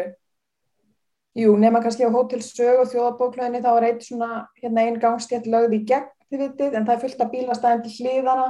jú, 1.38 1.54
nema 1.60 1.82
kannski 1.84 2.08
á 2.08 2.12
hótelsög 2.12 2.84
og 2.84 2.90
þjóðabóklöðinni 2.92 3.64
þá 3.64 3.72
er 3.72 3.88
eitt 3.88 4.08
svona, 4.08 4.32
hérna 4.60 4.88
einn 4.88 5.00
gangstjætt 5.00 5.48
lögð 5.48 5.78
í 5.80 5.84
gegn, 5.88 6.10
þið 6.32 6.44
vitið, 6.46 6.76
en 6.76 6.88
það 6.88 6.96
er 6.96 7.04
fullt 7.06 7.24
af 7.24 7.32
bílastæðum 7.32 7.86
til 7.86 7.94
hliðana, 7.98 8.48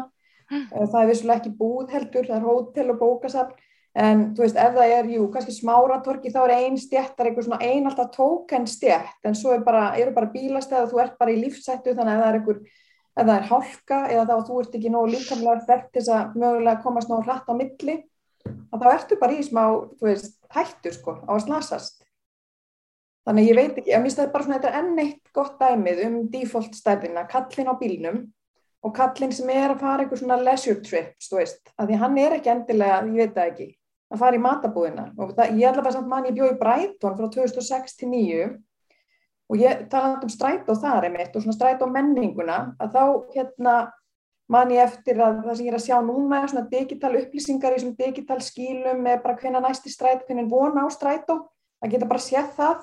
mm. 0.49 0.67
það 0.79 1.01
er 1.03 1.11
vissulega 1.11 1.43
ekki 1.43 1.53
búð 1.61 1.93
heldur, 1.93 2.29
það 2.29 2.39
er 2.39 2.49
hótel 2.49 2.89
og 2.89 3.01
bókasafn, 3.03 3.67
en 4.01 4.27
þú 4.33 4.45
veist, 4.45 4.59
ef 4.65 4.77
það 4.77 4.97
er, 4.97 5.09
jú, 5.13 5.23
kannski 5.33 5.53
smáratorki 5.59 6.31
þá 6.33 6.43
er 6.47 6.53
einn 6.57 6.77
stjætt, 6.79 7.17
það 7.17 7.25
er 7.25 7.29
eitthvað 7.29 7.49
svona 7.49 7.65
einn 7.67 7.89
alltaf 7.89 8.13
tókenn 8.15 8.69
stjætt, 8.69 9.17
en 9.27 9.35
svo 9.37 9.53
er 9.53 9.65
bara, 9.67 9.91
eru 9.99 10.13
bara 10.15 10.31
bílastæð 10.31 10.85
og 10.85 10.93
þú 10.93 11.01
ert 11.03 11.17
bara 11.19 11.33
í 11.35 11.41
lífsættu, 11.41 11.93
þannig 11.97 12.13
að 12.15 12.23
það 12.23 12.29
er 12.29 12.39
eitthvað 12.39 12.63
ef 13.11 13.25
það 13.25 13.35
er 13.35 13.49
hálka 13.49 13.99
eða 14.11 14.27
þá 14.29 14.47
þú 14.47 14.61
ert 14.61 14.77
ekki 14.79 14.93
nógu 14.93 15.11
líkamlega 15.11 15.67
þekkt 15.67 15.91
til 15.91 16.01
þess 16.01 16.13
að 16.15 16.37
mögulega 16.43 16.83
komast 16.85 17.11
nógu 17.11 17.27
hratt 17.27 17.51
á 17.51 17.53
milli 17.57 17.97
þá 18.81 18.87
ertu 18.93 19.17
bara 19.21 19.35
í 19.35 19.43
smá 19.45 19.63
veist, 20.01 20.37
hættur 20.53 20.95
sko 20.95 21.17
á 21.27 21.31
að 21.35 21.43
slasast. 21.45 21.99
Þannig 23.27 23.51
ég 23.51 23.57
veit 23.57 23.75
ekki, 23.77 23.91
ég 23.91 24.01
minnst 24.01 24.17
það 24.17 24.31
bara 24.33 24.45
svona 24.47 24.57
þetta 24.57 24.71
er 24.71 24.77
enn 24.79 25.01
eitt 25.03 25.33
gott 25.35 25.59
dæmið 25.59 25.99
um 26.07 26.15
default 26.33 26.77
stærðina, 26.77 27.27
kallin 27.29 27.69
á 27.69 27.75
bílnum 27.77 28.23
og 28.81 28.95
kallin 28.97 29.35
sem 29.35 29.51
er 29.53 29.75
að 29.75 29.83
fara 29.83 30.01
eitthvað 30.01 30.23
svona 30.23 30.39
leisure 30.41 30.81
trips, 30.81 31.29
þú 31.29 31.37
veist, 31.37 31.61
að 31.77 31.91
því 31.91 31.99
hann 32.01 32.17
er 32.17 32.35
ekki 32.39 32.49
endilega, 32.55 33.03
ég 33.11 33.27
veit 33.27 33.35
það 33.35 33.51
ekki, 33.51 33.67
að 34.09 34.23
fara 34.23 34.39
í 34.39 34.41
matabúðina 34.41 35.05
og 35.21 35.35
það, 35.37 35.53
ég 35.61 35.69
allavega 35.69 35.93
samt 35.99 36.09
mann 36.09 36.25
ég 36.31 36.37
bjóði 36.39 36.57
Bræton 36.63 37.19
frá 37.19 37.27
2006 37.37 37.99
til 37.99 38.09
2009 38.09 38.49
og 39.51 39.59
ég 39.59 39.87
talaði 39.91 40.27
um 40.27 40.31
strætó 40.31 40.75
þar 40.79 41.07
einmitt 41.09 41.35
og 41.35 41.43
svona 41.43 41.57
strætó 41.57 41.89
menninguna 41.91 42.59
að 42.79 42.95
þá 42.95 43.03
hérna 43.35 43.75
man 44.51 44.71
ég 44.71 44.83
eftir 44.83 45.19
að 45.19 45.41
það 45.45 45.57
sem 45.57 45.65
ég 45.65 45.73
er 45.73 45.77
að 45.77 45.85
sjá 45.85 45.97
núna 46.03 46.39
er 46.41 46.51
svona 46.51 46.71
digital 46.71 47.11
upplýsingar 47.19 47.75
í 47.75 47.83
svona 47.83 47.99
digital 47.99 48.39
skílum 48.43 49.03
með 49.05 49.21
bara 49.25 49.37
hvena 49.39 49.61
næsti 49.63 49.91
strætó, 49.91 50.25
hvena 50.27 50.47
vona 50.51 50.83
á 50.83 50.89
strætó. 50.91 51.37
Að 51.81 51.93
geta 51.93 52.09
bara 52.09 52.23
séð 52.23 52.49
það. 52.57 52.81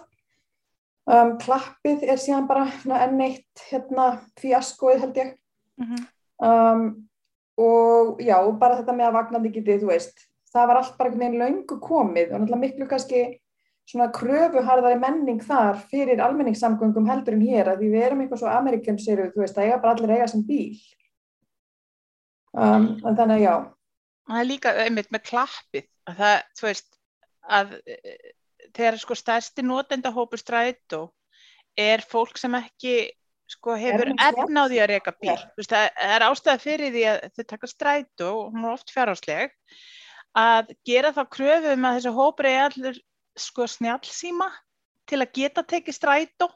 Um, 1.08 1.34
klappið 1.40 2.06
er 2.08 2.20
síðan 2.20 2.48
bara 2.48 2.66
svona 2.80 3.02
enneitt 3.04 3.66
hérna 3.68 4.08
fjaskoið 4.40 5.04
held 5.04 5.20
ég. 5.20 5.36
Mm 5.78 5.86
-hmm. 5.86 6.08
um, 6.48 6.88
og 7.58 8.20
já, 8.20 8.36
bara 8.58 8.80
þetta 8.80 8.96
með 8.96 9.06
að 9.06 9.16
vagnandi 9.18 9.52
getið, 9.52 9.80
þú 9.82 9.92
veist 9.92 10.28
það 10.52 10.68
var 10.70 10.80
allt 10.80 10.96
bara 10.98 11.10
einhvern 11.10 11.24
veginn 11.24 11.42
laungu 11.42 11.78
komið 11.82 12.32
og 12.32 12.40
náttúrulega 12.40 12.62
miklu 12.62 12.88
kannski 12.88 13.22
svona 13.88 14.10
kröfuharðari 14.12 14.98
menning 15.00 15.40
þar 15.44 15.80
fyrir 15.88 16.20
almenningssamgöngum 16.20 17.08
heldur 17.08 17.36
en 17.38 17.44
hér 17.46 17.72
að 17.72 17.82
því 17.82 17.90
við 17.94 18.06
erum 18.08 18.22
eitthvað 18.24 18.42
svo 18.42 18.52
Amerikans 18.52 19.08
eru, 19.08 19.30
þú 19.32 19.44
veist, 19.44 19.56
það 19.56 19.68
eiga 19.68 19.80
bara 19.84 19.94
allir 19.96 20.14
eiga 20.16 20.28
sem 20.28 20.44
bíl. 20.48 20.78
Um, 22.52 22.88
en 23.04 23.16
þannig 23.16 23.36
að 23.38 23.44
já. 23.44 23.54
Það 24.28 24.40
er 24.42 24.48
líka 24.50 24.74
einmitt 24.84 25.12
með 25.14 25.24
klappið 25.30 25.86
að 26.08 26.20
það, 26.20 26.42
þú 26.58 26.68
veist 26.68 26.98
að 27.48 27.76
þegar 28.76 28.98
sko 29.00 29.16
stærsti 29.16 29.64
notendahópur 29.64 30.40
strætó 30.40 31.02
er 31.78 32.04
fólk 32.04 32.36
sem 32.40 32.54
ekki 32.58 32.96
sko 33.48 33.76
hefur 33.80 34.10
efnáði 34.12 34.82
að 34.82 34.90
reyka 34.92 35.14
bíl. 35.16 35.32
Yeah. 35.32 35.44
veist, 35.56 35.72
það 35.72 36.08
er 36.12 36.26
ástæða 36.26 36.60
fyrir 36.60 36.92
því 36.92 37.04
að 37.08 37.20
þau 37.38 37.44
taka 37.54 37.70
strætó 37.70 38.32
og 38.34 38.50
hún 38.52 38.66
er 38.66 38.74
oft 38.74 38.92
fjárhásleg 38.92 39.54
að 40.36 40.74
gera 40.86 41.14
þá 41.16 41.22
kröfum 41.32 41.86
að 41.88 41.98
þessi 41.98 42.12
hópur 42.18 42.48
er 42.50 42.64
allir 42.66 42.98
sko 43.42 43.66
snjálfsíma 43.68 44.48
til 45.08 45.22
að 45.22 45.32
geta 45.40 45.64
tekið 45.66 45.96
strætó. 45.96 46.50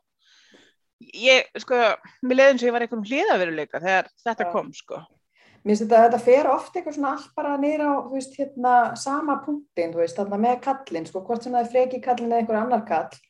Ég, 1.02 1.48
sko, 1.58 1.78
mér 2.22 2.38
leiði 2.38 2.52
eins 2.52 2.62
og 2.62 2.68
ég 2.68 2.76
var 2.76 2.84
einhvern 2.84 3.08
hliðaveruleika 3.08 3.80
þegar 3.82 4.10
þetta 4.22 4.46
ja. 4.46 4.52
kom, 4.54 4.70
sko. 4.76 5.00
Mér 5.62 5.76
finnst 5.76 5.82
þetta 5.84 5.98
að 5.98 6.04
þetta 6.06 6.20
fer 6.26 6.48
ofta 6.50 6.78
eitthvað 6.78 6.94
svona 6.96 7.10
allt 7.16 7.34
bara 7.38 7.56
nýra 7.62 7.88
á, 7.90 7.94
þú 8.02 8.16
veist, 8.16 8.38
hérna 8.38 8.76
sama 8.98 9.36
punktin, 9.44 9.92
þú 9.94 10.02
veist, 10.02 10.16
þarna 10.18 10.38
með 10.42 10.56
kallin 10.64 11.08
sko, 11.08 11.22
hvort 11.26 11.44
sem 11.44 11.54
það 11.54 11.64
er 11.64 11.72
freki 11.74 12.00
kallin 12.02 12.32
eða 12.32 12.42
einhver 12.42 12.58
annar 12.60 12.86
kall. 12.86 13.20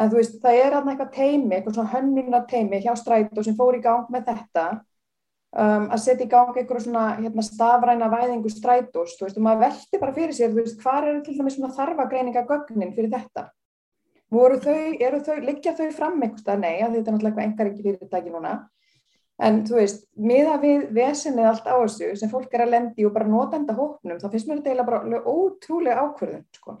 En 0.00 0.10
þú 0.10 0.18
veist, 0.20 0.40
það 0.42 0.58
er 0.60 0.76
þarna 0.76 0.94
eitthvað 0.94 1.14
teimi, 1.14 1.52
eitthvað 1.56 1.78
svona 1.78 1.92
hönnuna 1.94 2.42
teimi 2.50 2.80
hjá 2.84 2.92
strætó 3.00 3.44
sem 3.46 3.56
fór 3.58 3.78
í 3.78 3.82
gang 3.84 4.10
með 4.12 4.28
þetta 4.32 4.66
um, 5.54 5.88
að 5.94 6.02
setja 6.02 6.26
í 6.26 6.30
gang 6.30 6.54
eitthvað 6.54 6.84
svona 6.86 7.04
hérna, 7.18 7.44
stafræna 7.46 8.10
væðingu 8.12 8.52
strætós 8.52 9.16
þú 9.18 9.28
veist 9.28 9.40
og 9.40 9.46
maður 9.46 9.64
veldi 9.64 10.00
bara 10.02 10.16
fyrir 10.16 10.36
sér 10.36 10.52
þú 10.52 10.60
veist 10.60 10.80
hvað 10.82 11.10
eru 11.10 11.22
til 11.24 11.36
dæmis 11.38 11.58
svona 11.58 11.74
þarfagreininga 11.76 12.44
gögnin 12.48 12.94
fyrir 12.96 13.12
þetta? 13.14 13.48
Voru 14.34 14.58
þau, 14.58 14.78
eru 15.06 15.20
þau, 15.22 15.36
liggja 15.46 15.74
þau 15.78 15.90
fram 15.94 16.22
eitthvað, 16.24 16.62
nei, 16.64 16.78
þetta 16.80 16.98
er 16.98 17.14
náttúrulega 17.14 17.44
engar 17.44 17.70
ekki 17.70 17.84
fyrirtæki 17.84 18.32
núna. 18.32 18.54
En 19.44 19.60
þú 19.66 19.76
veist, 19.78 20.04
miða 20.14 20.56
við 20.62 20.88
vesenið 20.94 21.48
allt 21.50 21.68
á 21.70 21.74
þessu 21.74 22.10
sem 22.18 22.30
fólk 22.30 22.52
er 22.54 22.64
að 22.64 22.72
lendi 22.74 23.06
og 23.06 23.14
bara 23.14 23.30
notenda 23.30 23.74
hóknum, 23.74 24.18
þá 24.22 24.26
finnst 24.32 24.48
mér 24.48 24.60
þetta 24.60 24.72
eiginlega 24.72 24.88
bara 24.90 25.22
ótrúlega 25.26 26.04
ákvörðun 26.06 26.44
sko. 26.54 26.76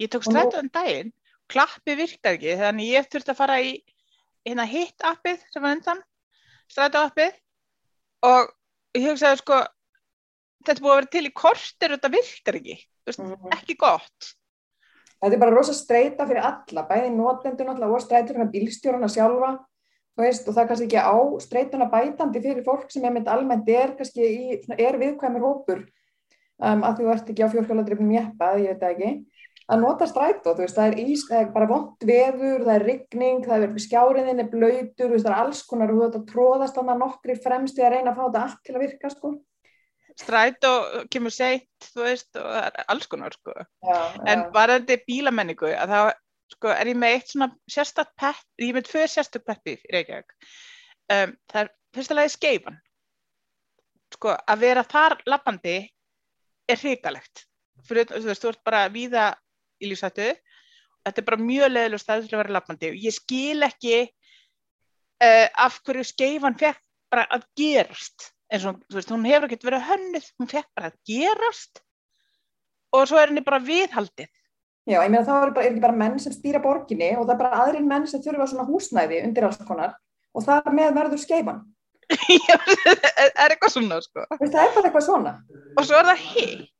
Ég 0.00 0.12
tók 0.12 0.24
strætóðan 0.24 0.68
um 0.68 0.72
daginn, 0.76 1.12
klappi 1.50 1.96
virkar 1.98 2.36
ekki 2.36 2.56
þannig 2.60 2.92
ég 2.94 3.08
þurfti 3.12 3.34
að 3.34 3.40
fara 3.40 3.60
í 3.64 3.72
hérna 4.46 4.66
hitt 4.68 5.04
appið 5.04 5.44
sem 5.52 5.64
var 5.64 5.76
undan 5.76 6.02
strætóappið 6.70 7.32
og 8.26 8.50
ég 8.96 9.06
hugsaði 9.08 9.40
sko 9.40 9.62
þetta 10.66 10.84
búið 10.84 10.92
að 10.92 11.00
vera 11.00 11.12
til 11.14 11.24
í 11.26 11.32
kortir 11.42 11.94
þetta 11.96 12.12
vilkar 12.12 12.60
ekki, 12.60 12.76
veist, 13.06 13.22
mm 13.22 13.32
-hmm. 13.32 13.56
ekki 13.56 13.76
gott. 13.80 14.34
Þetta 15.20 15.34
er 15.36 15.40
bara 15.40 15.56
rosa 15.56 15.74
streyta 15.76 16.26
fyrir 16.26 16.44
alla, 16.44 16.86
bæði 16.88 17.10
nótendur 17.12 17.66
náttúrulega 17.68 17.96
og 17.96 18.04
streytur 18.04 18.38
með 18.40 18.52
bílstjórna 18.54 19.08
sjálfa 19.08 19.58
veist, 20.20 20.48
og 20.48 20.54
það 20.54 20.62
er 20.62 20.68
kannski 20.70 20.86
ekki 20.88 21.00
á 21.00 21.16
streytuna 21.44 21.88
bætandi 21.90 22.42
fyrir 22.42 22.64
fólk 22.66 22.90
sem 22.92 23.04
einmitt 23.04 23.28
almennt 23.30 23.68
er 23.68 23.94
kannski 23.98 24.26
í, 24.26 24.60
er 24.76 24.98
viðkvæmur 25.00 25.44
hópur 25.44 25.84
um, 26.60 26.84
að 26.84 27.00
þú 27.00 27.10
ert 27.14 27.30
ekki 27.32 27.46
á 27.46 27.52
fjórkjáladrifnum 27.54 28.14
jeppa, 28.16 28.52
ég 28.60 28.74
veit 28.74 28.82
það 28.82 28.94
ekki 28.94 29.12
að 29.70 29.82
nota 29.84 30.06
strætó, 30.08 30.54
þú 30.56 30.64
veist, 30.64 30.76
það 30.76 30.88
er, 30.90 30.96
ís, 31.04 31.22
það 31.28 31.42
er 31.44 31.50
bara 31.54 31.68
vond 31.70 32.06
veður, 32.08 32.64
það 32.66 32.72
er 32.74 32.84
rigning, 32.88 33.44
það 33.46 33.66
er 33.66 33.76
skjáriðin 33.84 34.42
er 34.42 34.48
blöytur, 34.50 35.14
það 35.14 35.28
er 35.30 35.36
alls 35.36 35.60
konar 35.68 35.92
og 35.92 35.98
þú 36.00 36.06
veit 36.06 36.16
að 36.18 36.24
tróðast 36.32 36.78
þannig 36.78 36.94
að 36.96 37.04
nokkri 37.04 37.36
fremst 37.44 37.78
í 37.78 37.84
að 37.86 37.94
reyna 37.94 38.12
að 38.12 38.18
fá 38.18 38.24
þetta 38.24 38.42
allt 38.46 38.60
til 38.66 38.74
að 38.74 38.84
virka, 38.84 39.10
sko. 39.14 39.32
Strætó 40.20 40.72
kemur 41.14 41.32
seitt, 41.32 41.86
þú 41.94 42.02
veist, 42.04 42.30
og 42.36 42.48
það 42.50 42.66
er 42.66 42.88
alls 42.94 43.06
konar, 43.12 43.36
sko. 43.38 43.54
Já, 43.86 43.98
En 44.26 44.42
já. 44.42 44.48
varandi 44.56 44.96
bílamenningu, 45.06 45.70
að 45.70 45.94
þá, 45.94 46.00
sko, 46.56 46.72
er 46.74 46.90
ég 46.90 46.98
með 46.98 47.16
eitt 47.16 47.30
svona 47.30 47.50
sérstakt 47.70 48.16
pett, 48.18 48.46
ég 48.60 48.72
er 48.72 48.78
með 48.80 48.88
tvö 48.90 49.04
sérstakt 49.08 49.46
petti 49.46 49.76
í 49.76 49.92
Reykjavík. 49.94 50.34
Um, 51.10 51.36
það 51.50 51.60
er 51.62 51.70
fyrsta 51.94 52.16
lagi 52.18 52.34
skeifan. 52.34 52.80
Sko, 54.10 54.34
að 54.34 54.66
vera 54.66 54.82
þar 54.82 55.16
lappandi 55.30 55.76
er 56.70 56.82
hrikalegt. 56.82 57.46
Fyrir, 57.86 58.10
þú 58.10 58.26
veist, 58.26 58.42
þú 58.42 58.50
ert 58.50 58.64
bara 58.66 58.82
víða 58.92 59.28
í 59.80 59.90
lífsættu. 59.90 60.30
Þetta 61.06 61.22
er 61.22 61.26
bara 61.26 61.40
mjög 61.40 61.72
leðilega 61.72 62.02
stæður 62.02 62.26
til 62.28 62.36
að 62.36 62.42
vera 62.42 62.56
lappandi. 62.56 62.90
Ég 63.00 63.16
skil 63.16 63.64
ekki 63.64 63.94
uh, 64.04 65.46
af 65.66 65.80
hverju 65.86 66.04
skeifan 66.10 66.58
fekk 66.60 66.82
bara 67.10 67.26
að 67.32 67.46
gerast. 67.58 68.30
En 68.50 68.62
svo, 68.62 68.74
þú 68.90 68.98
veist, 68.98 69.14
hún 69.14 69.26
hefur 69.30 69.46
ekkert 69.46 69.66
verið 69.68 69.86
hönnuð, 69.88 70.28
hún 70.40 70.50
fekk 70.50 70.68
bara 70.76 70.90
að 70.90 70.98
gerast 71.08 71.82
og 72.90 73.06
svo 73.06 73.20
er 73.20 73.30
henni 73.30 73.42
bara 73.46 73.60
viðhaldið. 73.62 74.30
Já, 74.88 74.96
ég 75.04 75.10
meina 75.12 75.26
þá 75.26 75.34
er, 75.36 75.52
bara, 75.54 75.64
er 75.66 75.70
ekki 75.70 75.82
bara 75.84 75.98
menn 76.00 76.16
sem 76.18 76.34
stýra 76.34 76.60
borginni 76.62 77.12
og 77.14 77.26
það 77.28 77.34
er 77.34 77.40
bara 77.44 77.60
aðrir 77.64 77.84
menn 77.86 78.08
sem 78.10 78.22
þurfa 78.24 78.48
svona 78.50 78.66
húsnæði 78.66 79.20
undir 79.26 79.46
alls 79.46 79.60
konar 79.68 79.92
og 80.34 80.46
þar 80.46 80.74
með 80.74 80.96
verður 80.96 81.22
skeifan. 81.22 81.60
Já, 82.48 82.56
er 82.58 83.30
er 83.44 83.54
eitthvað 83.54 83.76
svona 83.76 84.00
sko. 84.02 84.26
Það 84.34 84.58
er 84.64 84.74
bara 84.74 84.88
eitthvað 84.88 85.06
svona. 85.06 85.34
og 85.76 85.86
svo 85.86 86.00
er 86.00 86.10
það 86.10 86.24
hitt 86.24 86.79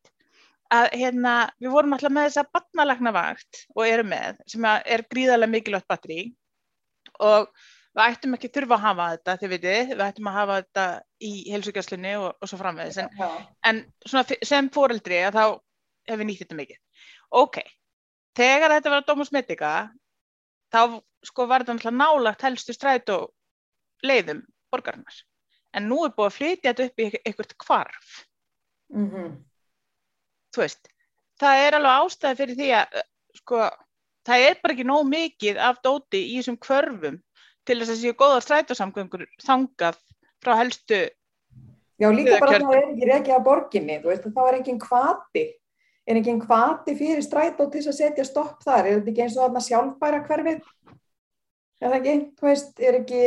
að 0.70 0.87
hérna, 1.00 1.35
við 1.59 1.74
vorum 1.74 1.96
alltaf 1.96 2.12
með 2.14 2.28
þessa 2.28 2.46
barnalæknavakt 2.54 3.64
og 3.74 3.83
erum 3.87 4.11
með 4.12 4.40
sem 4.50 4.66
er 4.70 5.04
gríðarlega 5.11 5.54
mikilvægt 5.54 5.88
batteri 5.90 6.20
og 7.18 7.48
við 7.96 8.04
ættum 8.04 8.37
ekki 8.37 8.50
þurfa 8.54 8.76
að 8.76 8.85
hafa 8.85 9.09
þetta 9.14 9.37
þið 9.40 9.52
vitið, 9.54 9.92
við 9.96 10.04
ættum 10.06 10.30
að 10.30 10.38
hafa 10.38 10.59
þetta 10.61 10.85
í 11.26 11.33
heilsugjastlunni 11.50 12.14
og, 12.20 12.28
og 12.38 12.50
svo 12.50 12.61
framvegis. 12.61 13.00
En, 13.02 13.83
en 14.06 14.37
sem 14.46 14.70
fóreldri 14.74 15.20
þá 15.35 15.42
hef 16.09 16.20
við 16.20 16.28
nýtt 16.28 16.44
þetta 16.44 16.61
mikið. 16.61 16.80
Ok, 17.40 17.61
þegar 18.38 18.76
þetta 18.76 18.94
var 18.94 19.02
að 19.02 19.11
Domus 19.11 19.35
Medica 19.35 19.72
þá 20.70 20.80
sko 21.26 21.46
var 21.50 21.64
þetta 21.64 21.76
náttúrulega 21.76 21.98
nálagt 21.98 22.46
helstu 22.46 22.74
strætó 22.76 23.18
leiðum 24.06 24.44
borgarinnar. 24.70 25.18
En 25.74 25.87
nú 25.90 26.04
er 26.06 26.14
búið 26.14 26.30
að 26.30 26.37
flytja 26.38 26.72
þetta 26.72 26.87
upp 26.88 27.02
í 27.02 27.22
einhvert 27.26 27.56
hvarf. 27.66 28.18
Mm 28.94 29.11
þú 30.54 30.64
veist, 30.64 30.90
það 31.40 31.64
er 31.66 31.78
alveg 31.78 32.04
ástæði 32.04 32.40
fyrir 32.40 32.58
því 32.60 32.70
að 32.80 33.00
sko, 33.40 33.62
það 34.28 34.46
er 34.48 34.60
bara 34.62 34.76
ekki 34.76 34.88
nóg 34.88 35.06
mikið 35.10 35.62
af 35.70 35.80
dóti 35.84 36.22
í 36.26 36.36
þessum 36.38 36.58
kvörfum 36.60 37.20
til 37.68 37.78
þess 37.80 37.94
að 37.94 38.02
séu 38.02 38.18
góða 38.18 38.42
strætósamgöngur 38.44 39.26
þangað 39.44 40.00
frá 40.42 40.56
helstu 40.58 41.06
Já, 42.00 42.08
líka 42.08 42.38
bara 42.40 42.56
Kjörn- 42.56 42.66
það 42.66 42.76
er 42.76 42.84
ekki 42.88 43.08
rekið 43.10 43.36
á 43.36 43.40
borginni, 43.44 43.96
þú 44.00 44.08
veist, 44.08 44.28
þá 44.32 44.42
er 44.48 44.54
ekki 44.56 44.74
hvati, 44.80 45.42
er 46.08 46.20
ekki 46.20 46.36
hvati 46.46 46.94
fyrir 46.96 47.24
strætó 47.26 47.66
til 47.68 47.82
þess 47.82 47.90
að 47.92 47.98
setja 47.98 48.24
stopp 48.24 48.62
þar, 48.64 48.86
er 48.86 48.94
þetta 48.94 49.10
ekki 49.12 49.24
eins 49.26 49.36
og 49.36 49.42
þarna 49.44 49.62
sjálfbæra 49.66 50.20
hverfið? 50.24 50.62
Er 51.80 51.92
það 51.92 51.98
ekki, 51.98 52.14
þú 52.40 52.48
veist, 52.48 52.72
er 52.80 52.96
ekki, 53.02 53.20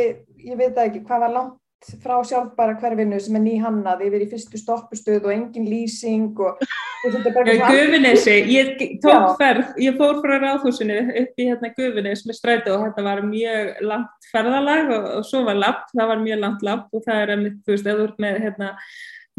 ég 0.50 0.58
veit 0.58 0.74
það 0.74 0.88
ekki, 0.88 1.04
hvað 1.06 1.22
var 1.22 1.34
langt 1.36 1.60
frá 2.02 2.16
sjálfbæra 2.26 2.74
hverfinu 2.80 3.20
sem 3.20 3.38
er 3.38 3.44
nýhannað 3.44 4.04
yfir 4.08 4.26
í 4.26 4.28
fyrstu 4.32 4.58
stoppustuð 4.58 5.28
og 5.28 5.32
engin 5.36 5.70
lýsing 5.70 6.34
og 6.42 6.58
í 7.04 7.56
Gufunesi, 7.60 8.34
ég 8.48 8.70
tók 9.02 9.34
ferð, 9.40 9.72
ég 9.82 9.96
fór 9.98 10.20
frá 10.22 10.36
ráðhúsinu 10.40 10.98
upp 11.22 11.40
í 11.40 11.48
hérna 11.50 11.70
Gufunes 11.76 12.24
með 12.24 12.38
strætó 12.38 12.76
og 12.78 12.86
þetta 12.86 13.04
var 13.06 13.24
mjög 13.28 13.82
langt 13.84 14.30
ferðalag 14.30 14.92
og, 14.94 15.10
og 15.18 15.26
svo 15.28 15.42
var 15.48 15.58
lapp, 15.60 15.84
það 15.92 16.12
var 16.12 16.22
mjög 16.22 16.40
langt 16.44 16.64
lapp 16.64 16.96
og 16.96 17.04
það 17.04 17.20
er 17.20 17.34
einmitt, 17.34 17.60
þú 17.64 17.74
veist, 17.74 17.90
þú 17.90 18.06
ert 18.08 18.24
með 18.24 18.40
hérna 18.46 18.70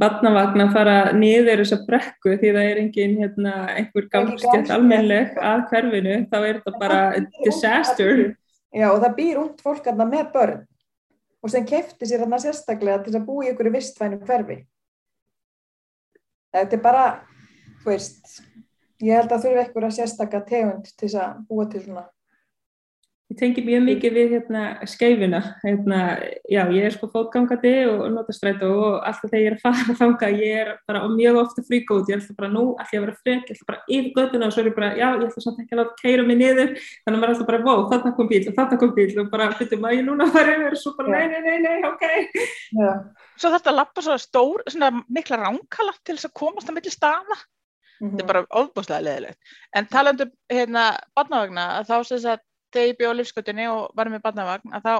vatnavagn 0.02 0.66
að 0.66 0.72
fara 0.76 0.96
niður 1.16 1.64
þessa 1.64 1.82
brekku 1.88 2.38
því 2.40 2.54
það 2.58 2.70
er 2.70 2.80
engin 2.84 3.18
hérna 3.22 3.54
einhver 3.74 4.04
er 4.04 4.10
gangstjætt 4.14 4.72
almennleg 4.76 5.38
að 5.40 5.68
hverfinu, 5.72 6.18
þá 6.32 6.38
er 6.42 6.60
þetta 6.60 6.80
bara 6.82 7.02
disaster. 7.46 8.24
Já, 8.76 8.90
og 8.92 9.00
það 9.04 9.20
býr 9.20 9.40
ungt 9.40 9.62
fólk 9.64 9.86
þarna 9.86 10.10
með 10.10 10.26
börn 10.34 10.66
og 11.46 11.54
sem 11.54 11.66
kefti 11.68 12.10
sér 12.10 12.26
þarna 12.26 12.42
sérstaklega 12.44 13.06
til 13.06 13.16
að 13.16 13.28
búa 13.28 13.46
í 13.46 13.54
ykkur 13.54 13.72
vistvænu 13.74 14.20
hverfi. 14.26 14.60
Þú 17.86 17.92
veist, 17.94 18.40
ég 19.06 19.14
held 19.14 19.30
að 19.30 19.44
þurfi 19.44 19.64
ykkur 19.68 19.86
að 19.86 19.92
sérstakka 20.00 20.40
tegund 20.50 20.88
til 20.90 21.04
þess 21.04 21.18
að 21.22 21.42
búa 21.46 21.66
til 21.70 21.82
svona. 21.84 22.08
Ég 23.30 23.38
tengi 23.38 23.62
mjög 23.66 23.84
mikið 23.86 24.14
við 24.14 24.34
hérna 24.36 24.64
skeifuna, 24.90 25.40
hérna, 25.62 26.00
já 26.50 26.60
ég 26.70 26.84
er 26.86 26.94
sko 26.94 27.08
fótgangandi 27.10 27.72
og 27.90 28.04
nota 28.14 28.34
strætó 28.34 28.68
og 28.74 28.98
alltaf 29.06 29.32
þegar 29.32 29.42
ég 29.42 29.48
er 29.50 29.56
að 29.56 29.64
fara 29.64 29.96
þangað, 30.02 30.42
ég 30.42 30.60
er 30.64 30.70
bara 30.90 31.02
mjög 31.10 31.40
ofta 31.44 31.64
frík 31.66 31.94
út, 31.94 32.10
ég 32.10 32.22
ætla 32.22 32.36
bara 32.38 32.52
nú, 32.54 32.66
ætla 32.82 32.98
ég 32.98 33.02
að 33.02 33.06
vera 33.06 33.16
frek, 33.22 33.48
ég 33.50 33.58
ætla 33.58 33.70
bara 33.70 33.98
yfir 33.98 34.12
göttuna 34.18 34.50
og 34.50 34.54
svo 34.54 34.62
er 34.62 34.70
ég 34.70 34.78
bara, 34.78 34.92
já 34.98 35.08
ég 35.08 35.26
ætla 35.26 35.46
samt 35.46 35.64
ekki 35.64 35.78
að 35.78 35.82
láta 35.82 35.98
keira 36.04 36.28
mig 36.28 36.40
niður, 36.42 36.76
þannig 36.76 37.16
að 37.16 37.18
maður 37.18 37.26
er 37.26 37.34
alltaf 37.34 37.50
bara, 37.50 37.64
vó, 37.66 37.74
þarna 37.96 38.14
kom 38.20 38.30
bíl 38.30 38.42
og 38.46 38.60
þarna 38.60 38.80
kom 38.84 38.94
bíl 39.00 39.08
og 39.24 39.34
bara, 39.34 39.50
fyrir 39.58 39.82
maður 39.82 40.00
ég 40.00 40.08
núna 40.12 40.30
fara 40.38 40.56
yfir? 40.60 40.78
Og 40.78 40.84
svo 40.84 40.94
bara, 41.00 41.18
nei, 41.18 41.26
nei, 41.34 41.42
nei, 41.50 41.58
nei, 41.66 41.76
ok. 41.90 42.06
Já, 42.78 42.94
svo 43.42 43.54
þetta 43.58 43.74
lappa 43.78 44.06
svo 44.06 44.22
stór, 44.22 44.66
svona 44.70 44.94
mikla 45.10 45.42
ránkala 45.42 45.98
til 46.04 46.14
þess 46.20 46.30
að 46.30 46.38
komast 46.46 46.70
að 46.70 46.78
milli 46.78 46.94
staða 46.94 47.42
mhm. 48.02 48.12
þetta 48.12 48.24
er 48.24 48.32
bara 48.32 48.46
ofbúslega 48.62 49.06
leðilegt 49.08 49.56
en 49.76 49.90
talandu 49.92 50.30
hérna 50.52 50.86
barnavagna 51.16 51.68
að 51.80 51.90
þá 51.90 51.96
sem 51.96 52.18
þess 52.18 52.32
að 52.34 52.46
þegar 52.76 52.88
ég 52.90 53.00
bjóð 53.00 53.16
á 53.16 53.20
lífskötunni 53.20 53.68
og 53.72 53.98
var 53.98 54.12
með 54.12 54.26
barnavagn 54.26 54.76
að 54.76 54.88
þá 54.88 54.94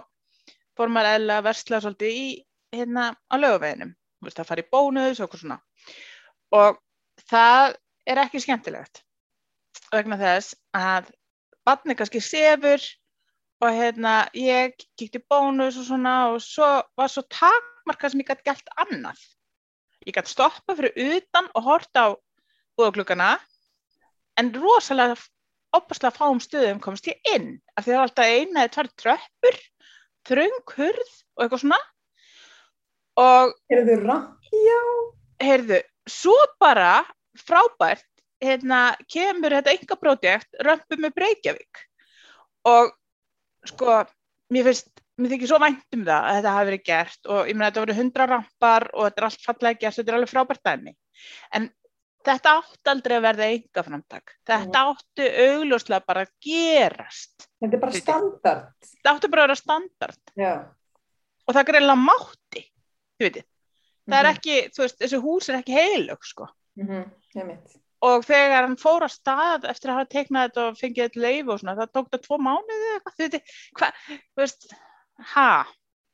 fór 0.76 0.92
maður 0.92 1.18
eðla 1.18 1.40
að 1.40 1.48
versla 1.50 1.82
svolítið 1.84 2.20
í 2.20 2.26
hérna 2.76 3.12
á 3.16 3.36
lögaveginum 3.40 3.96
þú 4.26 4.30
veist 4.30 4.42
að 4.42 4.50
fara 4.50 4.64
í 4.64 4.70
bónus 4.74 5.20
og 5.20 5.28
okkur 5.28 5.42
svona. 5.42 5.60
Og 6.56 6.80
það 7.30 7.76
er 8.10 8.22
ekki 8.26 8.42
skemmtilegt 8.44 9.02
vegna 9.94 10.18
þess 10.20 10.56
að 10.76 11.12
barni 11.66 11.96
kannski 11.98 12.22
sefur 12.24 12.84
og 13.64 13.72
hérna 13.72 14.16
ég 14.38 14.76
kíkti 14.98 15.22
í 15.22 15.26
bónus 15.32 15.80
og 15.80 15.88
svona 15.90 16.16
og 16.34 16.42
svo 16.44 16.68
var 16.98 17.12
svo 17.12 17.26
takmarka 17.32 18.12
sem 18.12 18.22
ég 18.24 18.30
gæti 18.32 18.48
gælt 18.50 18.72
annað. 18.82 19.22
Ég 20.06 20.16
gæti 20.18 20.34
stoppa 20.34 20.76
fyrir 20.78 20.96
utan 21.18 21.50
og 21.54 21.70
horta 21.70 22.08
á 22.08 22.10
búðagluggana 22.80 23.36
en 24.40 24.52
rosalega 24.56 25.18
opaslega 25.76 26.16
fáum 26.16 26.40
stöðum 26.44 26.82
komst 26.84 27.08
ég 27.10 27.20
inn 27.34 27.56
af 27.76 27.86
því 27.86 27.92
það 27.92 28.00
var 28.00 28.08
alltaf 28.08 28.32
eina 28.32 28.64
eða 28.64 28.74
tvær 28.76 28.90
tröppur 29.02 29.60
þröng 30.30 30.74
hurð 30.78 31.14
og 31.36 31.46
eitthvað 31.46 31.64
svona 31.64 31.82
og 33.22 33.56
Eru 33.72 33.86
þau 33.88 34.02
rann? 34.04 34.26
Já. 34.56 34.82
heyrðu, 35.44 35.80
svo 36.10 36.36
bara 36.62 37.06
frábært 37.40 38.08
hérna, 38.44 38.96
kemur 39.12 39.56
þetta 39.56 39.74
enga 39.76 39.98
projekt 40.00 40.60
römpu 40.64 41.00
með 41.00 41.16
Breykjavík 41.18 41.82
og 42.70 42.94
sko, 43.68 44.04
mér 44.54 44.70
finnst 44.70 44.92
mér 45.20 45.32
þykir 45.32 45.50
svo 45.50 45.60
vænt 45.64 45.96
um 45.96 46.04
það 46.08 46.28
að 46.28 46.38
þetta 46.38 46.54
hafi 46.58 46.70
verið 46.70 46.86
gert 46.90 47.30
og 47.32 47.50
ég 47.50 47.56
meina 47.56 47.70
þetta 47.70 47.84
voru 47.86 47.98
hundra 48.00 48.30
rampar 48.32 48.88
og 48.92 49.08
þetta 49.08 49.22
er 49.22 49.28
allt 49.30 49.46
fallega 49.46 49.82
gert, 49.82 49.98
þetta 50.00 50.12
er 50.12 50.18
alveg 50.20 50.34
frábært 50.34 50.64
dæmi 50.68 50.96
en 51.56 51.70
þetta 52.26 52.54
átti 52.60 52.92
aldrei 52.92 53.16
að 53.18 53.26
verða 53.28 53.48
enga 53.54 53.84
framtak 53.88 54.34
þetta 54.50 54.84
átti 54.92 55.28
augljóslega 55.46 56.06
bara 56.08 56.26
að 56.26 56.32
gerast. 56.46 57.48
Þetta 57.62 57.78
er 57.78 57.82
bara 57.86 58.00
standard. 58.02 58.74
þetta 58.82 59.14
átti 59.16 59.30
bara 59.32 59.44
að 59.44 59.48
vera 59.48 59.56
standard. 59.62 60.22
Já. 60.36 60.54
og 61.48 61.54
það 61.54 61.66
greinlega 61.70 62.02
mátti 62.02 62.62
þið 63.20 63.26
veitir, 63.30 63.44
það 64.10 64.20
er 64.20 64.26
Mhm. 64.26 64.36
ekki 64.36 64.56
þú 64.74 64.80
veist, 64.84 65.00
þessi 65.00 65.20
hús 65.22 65.50
er 65.50 65.56
ekki 65.62 65.74
heilög 65.78 66.24
sko. 66.26 66.48
Mhm, 66.78 67.04
Ég 67.36 67.46
mitt. 67.46 67.76
og 68.02 68.26
þegar 68.26 68.62
hann 68.66 68.76
fór 68.78 69.02
á 69.06 69.10
stað 69.10 69.64
eftir 69.70 69.90
að 69.90 69.98
hafa 70.00 70.10
teiknað 70.10 70.50
þetta 70.50 70.62
og 70.68 70.76
fengið 70.78 71.04
þetta 71.06 71.22
leif 71.22 71.48
og 71.48 71.60
svona, 71.60 71.76
það 71.78 71.92
tók 71.94 72.10
þetta 72.10 72.26
tvo 72.26 72.38
mánuði 72.38 72.86
eða 72.86 73.00
eitthvað, 73.00 73.16
þú 73.16 73.30
veit, 73.32 73.42
hvað, 73.78 73.92
þú 74.10 74.42
veist, 74.42 74.74
ha, 75.36 75.66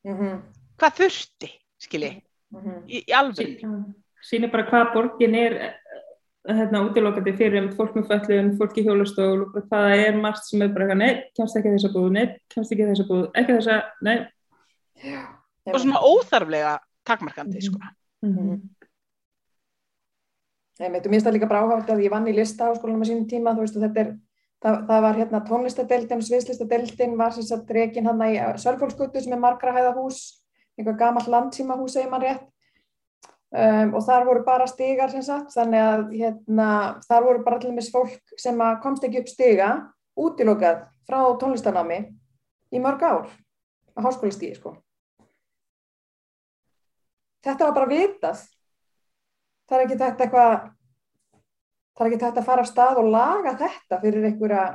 Mhm, 0.04 0.42
hvað 0.78 0.96
þurfti, 1.00 1.50
skilji, 1.80 2.22
mhm. 2.52 2.84
í, 2.88 3.04
í 3.08 3.12
alveg, 3.12 3.60
Sýnir 4.22 4.52
bara 4.52 4.62
hvað 4.70 4.92
borgin 4.94 5.34
er 5.34 5.74
hérna 6.48 6.80
útilokandi 6.88 7.32
fyrir 7.38 7.62
um 7.62 7.68
fólk 7.76 7.94
með 7.94 8.08
föllun, 8.10 8.48
fólk 8.58 8.78
í 8.80 8.84
hjólastól 8.86 9.44
og 9.46 9.58
það 9.70 9.92
er 10.06 10.16
margt 10.18 10.44
sem 10.48 10.62
er 10.64 10.72
bara, 10.74 10.88
eitthvað, 10.88 10.98
nei, 10.98 11.30
kemst 11.38 11.56
ekki 11.58 11.70
að 11.70 11.76
þessa 11.78 11.92
búð, 11.94 12.08
nei, 12.16 12.24
kemst 12.50 12.72
ekki 12.74 12.82
að 12.86 12.90
þessa 12.92 13.06
búð, 13.10 13.24
ekki 13.38 13.52
að 13.52 13.60
þessa, 13.60 13.76
nei. 14.02 14.16
Já. 15.02 15.20
og 15.70 15.78
svona 15.78 16.02
óþarflega 16.02 16.72
takmarkandi, 17.06 17.58
Mhm. 17.58 17.66
sko. 17.68 17.80
Mm 18.26 18.60
mitt, 20.90 21.06
og 21.06 21.12
mér 21.12 21.14
finnst 21.14 21.26
það 21.26 21.34
líka 21.36 21.48
bara 21.48 21.62
áhægt 21.62 21.90
að 21.94 22.00
ég 22.02 22.10
vann 22.10 22.26
í 22.26 22.34
lista 22.34 22.66
á 22.66 22.74
skólanum 22.74 23.04
á 23.04 23.06
sínum 23.06 23.28
tíma, 23.30 23.54
þú 23.54 23.60
veist, 23.62 23.76
og 23.76 23.82
þetta 23.82 24.00
er, 24.00 24.16
Það, 24.62 24.76
það 24.86 25.00
var 25.02 25.16
hérna 25.18 25.38
tónlistadeildin 25.42 26.20
sviðslistadeildin 26.22 27.16
var 27.18 27.32
sem 27.34 27.42
sagt 27.42 27.70
rekin 27.74 28.06
hann 28.06 28.20
í 28.22 28.36
Sölfólksgötu 28.62 29.20
sem 29.20 29.32
er 29.32 29.40
margra 29.42 29.72
hæða 29.74 29.96
hús, 29.96 30.38
einhver 30.78 30.94
gammal 30.96 31.24
landsímahús 31.26 31.96
segir 31.96 32.10
mann 32.12 32.22
rétt 32.22 32.44
um, 33.52 33.94
og 33.94 34.04
þar 34.06 34.26
voru 34.28 34.44
bara 34.46 34.68
stigar 34.70 35.12
sem 35.12 35.24
sagt, 35.24 35.52
þannig 35.54 35.84
að 35.84 36.04
hérna, 36.16 36.68
þar 37.08 37.28
voru 37.28 37.44
bara 37.44 37.60
allir 37.60 37.76
mis 37.76 37.90
fólk 37.92 38.36
sem 38.40 38.64
komst 38.82 39.04
ekki 39.06 39.22
upp 39.22 39.30
stiga, 39.30 39.70
útilokað 40.18 40.86
frá 41.08 41.20
tónlistanámi 41.40 42.00
í 42.72 42.82
mörg 42.82 43.04
ár 43.04 43.28
á 43.96 43.98
háskólastíði 44.04 44.56
sko. 44.56 44.76
Þetta 47.42 47.66
var 47.66 47.74
bara 47.74 47.90
vitað. 47.90 48.44
Það 49.66 49.78
er 49.78 49.84
ekki 49.86 49.98
þetta 49.98 50.24
eitthvað 50.24 50.54
það 51.92 52.04
er 52.04 52.10
ekki 52.10 52.22
þetta 52.24 52.40
að 52.40 52.48
fara 52.48 52.64
af 52.64 52.70
stað 52.70 53.00
og 53.02 53.10
laga 53.12 53.54
þetta 53.60 53.98
fyrir 54.02 54.28
einhverja 54.28 54.66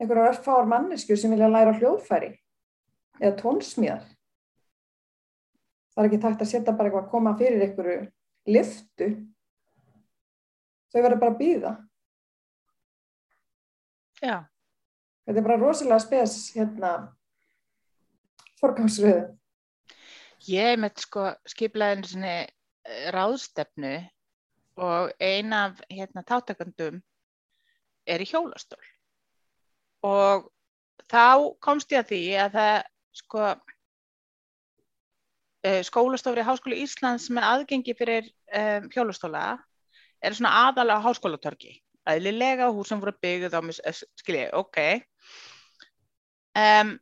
einhverja 0.00 0.32
örfáar 0.32 0.68
mannesku 0.70 1.16
sem 1.18 1.32
vilja 1.32 1.48
læra 1.50 1.74
hljóðfæri 1.76 2.32
eða 3.20 3.34
tónsmíðar 3.40 4.04
það 5.96 6.02
er 6.02 6.10
ekki 6.10 6.20
takt 6.26 6.44
að 6.44 6.52
setja 6.52 6.76
bara 6.76 6.90
eitthvað 6.90 7.06
að 7.06 7.14
koma 7.14 7.34
fyrir 7.40 7.64
einhverju 7.66 7.96
liftu 8.52 9.08
þau 10.92 11.00
verður 11.00 11.22
bara 11.24 11.32
að 11.34 11.40
býða 11.40 11.72
Já. 14.20 14.36
þetta 15.26 15.40
er 15.40 15.48
bara 15.48 15.58
rosalega 15.60 16.04
spes 16.04 16.36
hérna 16.56 16.92
forgangsröðu 18.60 19.36
Ég 20.46 20.76
með 20.78 21.00
sko 21.02 21.22
skiplaðinu 21.48 22.06
svona 22.06 22.34
ráðstefnu 23.14 23.96
og 24.78 25.10
ein 25.18 25.52
af 25.56 25.80
hérna, 25.90 26.22
tátakandum 26.22 27.00
er 28.06 28.22
í 28.22 28.28
hjólastól. 28.28 28.82
Og 30.06 30.46
þá 31.10 31.56
komst 31.64 31.90
ég 31.90 32.04
að 32.04 32.12
því 32.12 32.20
að 32.44 32.58
það 32.58 32.76
sko 33.22 33.42
eh, 33.48 33.75
skólastofri 35.86 36.44
Háskóli 36.46 36.82
Íslands 36.84 37.30
með 37.32 37.48
aðgengi 37.52 37.96
fyrir 37.98 38.28
um, 38.54 38.86
hjólastóla 38.92 39.46
er 40.22 40.36
svona 40.36 40.52
aðalega 40.66 41.04
háskólatorki 41.04 41.74
aðlilega 42.06 42.70
hús 42.74 42.92
sem 42.92 43.02
voru 43.02 43.16
byggðuð 43.22 43.56
á 43.58 43.60
eh, 43.62 44.00
skilji, 44.22 44.46
ok 44.54 44.80
um, 46.60 46.96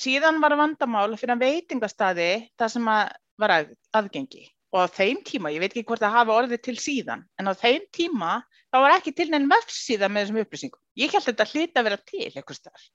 síðan 0.00 0.40
var 0.42 0.56
vandamál 0.58 1.12
fyrir 1.20 1.40
veitingastadi 1.40 2.30
það 2.56 2.74
sem 2.76 2.92
að 2.92 3.14
var 3.36 3.52
að, 3.52 3.72
aðgengi 3.96 4.46
og 4.74 4.84
á 4.84 4.86
þeim 4.92 5.22
tíma, 5.24 5.52
ég 5.54 5.62
veit 5.62 5.72
ekki 5.72 5.86
hvort 5.88 6.02
það 6.02 6.16
hafi 6.18 6.34
orðið 6.34 6.62
til 6.66 6.76
síðan, 6.80 7.24
en 7.38 7.48
á 7.48 7.52
þeim 7.56 7.84
tíma 7.94 8.32
þá 8.72 8.78
var 8.82 8.94
ekki 8.96 9.12
til 9.16 9.28
neinn 9.32 9.48
vefsíða 9.50 10.08
með 10.10 10.24
þessum 10.24 10.40
upplýsingum. 10.42 10.82
Ég 11.00 11.12
held 11.14 11.26
þetta 11.28 11.48
hlita 11.52 11.80
að 11.80 11.88
vera 11.88 12.00
til 12.10 12.26
eitthvað 12.26 12.58
starf. 12.58 12.88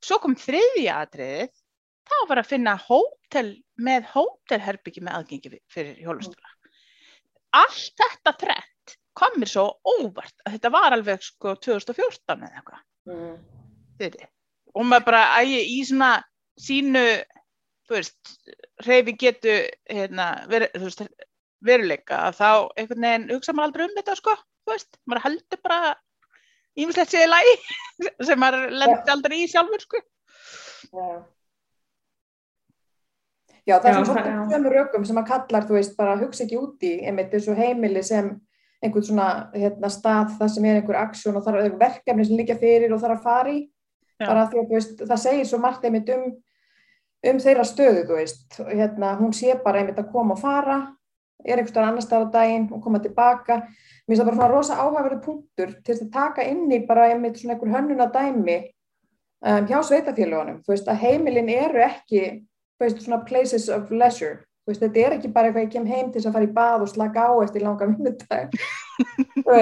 Svo 0.00 0.18
kom 0.22 0.36
þriðja 0.40 0.96
atriðið, 1.04 1.52
þá 2.10 2.16
var 2.30 2.42
að 2.42 2.50
finna 2.50 2.76
hótel 2.84 3.50
með 3.80 4.08
hótelherbyggi 4.14 5.04
með 5.06 5.18
aðgengi 5.20 5.52
fyrir 5.72 6.00
hjólastóla. 6.02 6.54
Allt 7.60 8.02
þetta 8.02 8.34
þrett 8.42 8.96
kom 9.18 9.40
mér 9.40 9.50
svo 9.50 9.66
óvart 9.86 10.36
að 10.44 10.56
þetta 10.56 10.72
var 10.74 10.96
alveg 10.96 11.24
sko 11.24 11.56
2014 11.66 12.44
eða 12.46 12.60
eitthvað. 12.60 12.84
Mm. 13.10 14.28
Og 14.78 14.86
maður 14.86 15.06
bara 15.10 15.24
ægi 15.42 15.64
í 15.74 15.80
svona 15.88 16.12
sínu 16.60 17.02
þú 17.90 17.96
veist, 17.96 18.36
reyfi 18.86 19.16
getu 19.18 19.56
hérna, 19.90 20.28
ver, 20.50 20.68
veist, 20.78 21.02
veruleika 21.66 22.20
að 22.28 22.38
þá 22.38 22.50
einhvern 22.78 23.06
veginn 23.06 23.26
hugsa 23.34 23.54
maður 23.56 23.66
aldrei 23.66 23.84
um 23.88 23.96
þetta 23.98 24.16
sko, 24.20 24.36
þú 24.62 24.74
veist, 24.76 25.00
maður 25.10 25.24
heldur 25.26 25.62
bara 25.66 25.80
ímislegt 26.78 27.12
séði 27.12 27.32
lægi 27.32 27.56
sem 28.28 28.40
maður 28.40 28.70
lendur 28.70 29.14
aldrei 29.16 29.36
í 29.42 29.50
sjálfur 29.50 29.84
sko. 29.84 30.02
Já. 30.94 31.08
Já, 33.68 33.76
það 33.78 33.88
er 33.90 34.06
svona 34.08 34.36
svona 34.50 34.74
rökum 34.74 35.04
sem 35.06 35.18
maður 35.18 35.32
kallar, 35.32 35.66
þú 35.68 35.76
veist, 35.76 35.96
bara 35.98 36.18
hugsa 36.20 36.44
ekki 36.46 36.60
úti 36.60 36.92
einmitt 37.04 37.32
þessu 37.34 37.56
heimili 37.58 38.02
sem 38.06 38.30
einhvern 38.80 39.04
svona 39.04 39.26
hérna, 39.52 39.90
stað 39.92 40.36
það 40.38 40.54
sem 40.54 40.68
er 40.70 40.78
einhver 40.80 41.00
aksjón 41.02 41.36
og 41.36 41.44
það 41.44 41.58
er 41.64 41.74
verkefni 41.80 42.24
sem 42.24 42.40
líka 42.40 42.56
fyrir 42.60 42.94
og 42.94 43.02
það 43.02 43.10
er 43.10 43.16
að 43.16 43.26
fari, 43.26 43.58
Já. 44.20 44.26
bara 44.26 44.46
því 44.48 44.62
að 44.62 44.72
veist, 44.76 45.02
það 45.04 45.20
segir 45.24 45.50
svo 45.50 45.60
margt 45.60 45.84
einmitt 45.84 46.14
um 46.14 46.30
um 47.28 47.40
þeirra 47.42 47.66
stöðu, 47.68 48.06
þú 48.08 48.16
veist, 48.16 48.58
hérna, 48.64 49.14
hún 49.20 49.34
sé 49.36 49.54
bara 49.64 49.82
einmitt 49.82 50.00
að 50.00 50.10
koma 50.12 50.36
og 50.36 50.40
fara, 50.40 50.78
er 51.44 51.60
einhverstað 51.60 51.88
annar 51.88 52.04
stað 52.04 52.26
á 52.28 52.32
daginn 52.36 52.68
og 52.72 52.82
koma 52.84 53.00
tilbaka. 53.00 53.62
Mér 54.08 54.16
finnst 54.16 54.22
það 54.22 54.28
bara 54.28 54.38
svona 54.38 54.52
rosa 54.52 54.76
áhæfari 54.80 55.18
punktur 55.24 55.74
til 55.84 55.96
að 55.96 56.12
taka 56.12 56.44
inn 56.48 56.66
í 56.72 56.80
bara 56.88 57.08
einmitt 57.12 57.40
svona 57.40 57.56
einhver 57.56 57.74
hönnuna 57.74 58.08
dæmi 58.12 58.58
um, 58.60 59.68
hjá 59.68 59.78
sveitafélagunum. 59.88 60.60
Þú 60.64 60.74
veist 60.74 60.90
að 60.90 61.02
heimilin 61.04 61.52
eru 61.52 61.84
ekki, 61.84 62.24
veist, 62.84 63.02
svona 63.04 63.20
places 63.28 63.68
of 63.72 63.90
leisure. 63.90 64.40
Þú 64.64 64.72
veist, 64.72 64.82
þetta 64.84 65.04
er 65.04 65.16
ekki 65.16 65.32
bara 65.34 65.50
eitthvað 65.50 65.66
ég 65.66 65.72
kem 65.74 65.88
heim 65.88 66.10
til 66.12 66.22
að 66.24 66.34
fara 66.36 66.48
í 66.48 66.54
bað 66.56 66.86
og 66.86 66.92
slaka 66.92 67.26
á 67.28 67.32
eftir 67.44 67.64
langa 67.64 67.88
vinnudag. 67.90 68.56
þú 69.44 69.58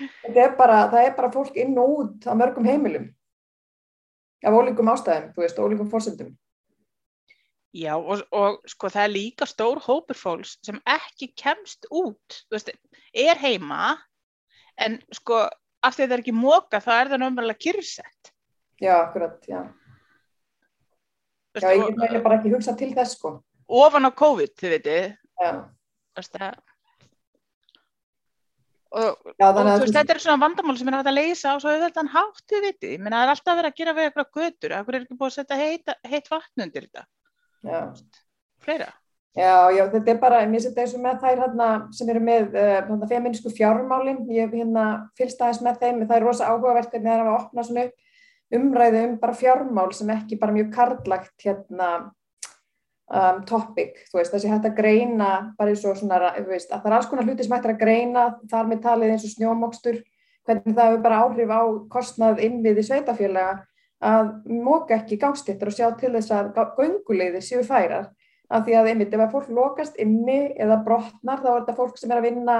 þetta 0.00 0.44
er 0.44 0.54
bara, 0.58 0.84
það 0.92 1.06
er 1.06 1.16
bara 1.16 1.32
fólk 1.34 1.56
inn 1.60 1.78
og 1.80 1.96
út 1.96 2.28
á 2.28 2.32
mörgum 2.38 2.68
heimilum. 2.68 3.10
Af 4.40 4.56
ólíkum 4.56 4.88
ástæðum, 4.88 5.32
þú 5.34 5.44
veist, 5.44 5.60
ólíkum 5.60 5.90
fórsendum. 5.92 6.30
Já 7.76 7.94
og, 7.94 8.24
og 8.34 8.64
sko 8.66 8.88
það 8.90 9.04
er 9.04 9.12
líka 9.12 9.46
stór 9.46 9.78
hópur 9.84 10.18
fólks 10.18 10.56
sem 10.66 10.80
ekki 10.90 11.28
kemst 11.38 11.86
út, 11.94 12.40
veist, 12.50 12.72
er 13.14 13.38
heima 13.38 13.92
en 14.80 14.98
sko 15.14 15.44
af 15.84 15.94
því 15.94 16.06
það 16.08 16.14
er 16.16 16.22
ekki 16.24 16.34
móka 16.34 16.80
þá 16.82 16.90
er 16.96 17.12
það 17.12 17.22
náttúrulega 17.22 17.62
kyrrsett. 17.66 18.32
Já, 18.80 18.94
akkurat, 19.04 19.38
já. 19.46 19.60
Já, 21.58 21.70
ég 21.74 21.96
vil 21.98 22.22
bara 22.22 22.38
ekki 22.38 22.52
hugsa 22.52 22.76
til 22.78 22.92
þess 22.94 23.16
sko. 23.18 23.38
Ofan 23.70 24.06
á 24.06 24.10
COVID, 24.14 24.52
þið 24.58 24.74
veitir. 24.76 25.08
Já. 25.40 25.50
Veist 26.18 26.36
það. 26.36 26.60
Og, 28.90 29.18
já, 29.38 29.46
og 29.46 29.58
þú 29.58 29.84
veist, 29.84 29.94
þetta 29.94 30.14
er 30.14 30.20
svona 30.22 30.42
vandamál 30.42 30.74
sem 30.78 30.88
er 30.90 30.96
hægt 30.98 31.10
að 31.10 31.18
leysa 31.18 31.52
og 31.54 31.60
svo 31.62 31.70
er 31.70 31.84
þetta 31.84 32.06
hátt, 32.10 32.40
þið 32.50 32.64
veitir. 32.66 32.94
Ég 32.96 33.02
menna 33.02 33.20
það 33.20 33.26
er 33.26 33.32
alltaf 33.34 33.60
verið 33.60 33.70
að 33.70 33.78
gera 33.80 33.94
við 33.98 34.08
eitthvað 34.08 34.32
götur, 34.40 34.74
það 34.74 34.90
er 34.90 34.98
ekki 35.00 35.18
búið 35.20 35.28
að 35.28 35.36
setja 35.36 35.60
heit, 35.60 35.92
heitt 36.10 36.30
vatn 36.32 36.64
undir 36.66 36.88
þetta. 36.88 37.04
Já. 37.70 37.80
Fleira? 38.64 38.90
Já, 39.38 39.70
já, 39.70 39.84
þetta 39.92 40.10
er 40.10 40.18
bara, 40.18 40.40
mér 40.50 40.62
setja 40.64 40.82
eins 40.82 40.96
og 40.98 41.04
með 41.04 41.20
þær 41.22 41.42
hérna, 41.44 41.68
sem 41.94 42.08
eru 42.10 42.22
með 42.26 42.56
uh, 42.58 43.04
feminísku 43.12 43.52
fjármálinn, 43.54 44.24
ég 44.34 44.48
hef 44.48 44.56
hérna 44.58 44.86
fylgst 45.18 45.44
aðeins 45.44 45.62
með 45.62 45.78
þeim, 45.84 46.00
það 46.08 46.16
er 46.16 46.26
rosa 46.26 46.48
áhugavert 46.50 46.90
hvernig 46.90 47.06
það 47.06 47.20
er 47.20 47.28
að 47.28 47.36
opna 47.36 47.66
svona 47.68 47.84
umræðu 48.56 49.04
um 49.06 49.18
bara 49.20 49.36
fjármál 49.36 49.92
sem 49.94 50.10
ekki 50.14 50.38
bara 50.40 50.54
mjög 50.54 50.72
karlagt 50.74 51.44
hérna 51.44 51.90
um, 53.10 53.42
topic, 53.46 54.04
þú 54.10 54.20
veist, 54.20 54.34
þessi 54.34 54.50
hægt 54.50 54.68
að 54.70 54.78
greina 54.78 55.30
bara 55.58 55.72
eins 55.72 55.84
og 55.86 55.98
svona, 55.98 56.32
þú 56.38 56.46
veist, 56.50 56.70
að 56.70 56.82
það 56.82 56.90
er 56.90 56.96
alls 56.98 57.10
konar 57.10 57.28
hluti 57.28 57.46
sem 57.46 57.56
hægt 57.56 57.68
að 57.70 57.82
greina, 57.82 58.26
þar 58.50 58.70
með 58.70 58.82
talið 58.86 59.14
eins 59.14 59.26
og 59.26 59.34
snjómokstur, 59.34 60.00
hvernig 60.48 60.76
það 60.76 60.88
hefur 60.90 61.04
bara 61.04 61.20
áhrif 61.24 61.52
á 61.52 61.62
kostnað 61.92 62.42
innviði 62.46 62.86
sveitafélaga 62.86 63.58
að 64.00 64.30
móka 64.48 64.96
ekki 64.96 65.18
gangstittur 65.20 65.68
og 65.68 65.76
sjá 65.76 65.90
til 66.00 66.14
þess 66.14 66.32
að 66.32 66.54
göngulegðir 66.78 67.44
séu 67.44 67.64
færar. 67.66 68.08
Af 68.50 68.64
því 68.66 68.76
að 68.78 68.88
einmitt 68.90 69.12
ef 69.14 69.20
að 69.22 69.34
fólk 69.34 69.50
lokast 69.54 69.98
inni 70.00 70.38
eða 70.58 70.80
brotnar 70.86 71.42
þá 71.42 71.50
er 71.50 71.58
þetta 71.60 71.74
fólk 71.76 72.00
sem 72.00 72.10
er 72.10 72.18
að 72.18 72.26
vinna 72.26 72.56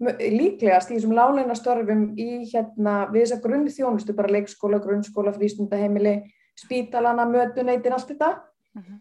líklegast 0.00 0.90
í 0.90 0.96
þessum 0.96 1.12
láleina 1.16 1.54
störfum 1.56 2.06
í 2.16 2.46
hérna 2.48 3.04
við 3.12 3.26
þess 3.26 3.36
að 3.36 3.44
grunn 3.44 3.68
þjónustu 3.68 4.16
bara 4.16 4.32
leikskóla, 4.32 4.80
grunnskóla, 4.80 5.34
frístundaheimili 5.36 6.14
spítalana, 6.58 7.26
mötuneytin, 7.28 7.92
allt 7.92 8.08
þetta 8.08 8.30
uh 8.30 8.80
mhm. 8.80 8.84
-huh. 8.84 8.98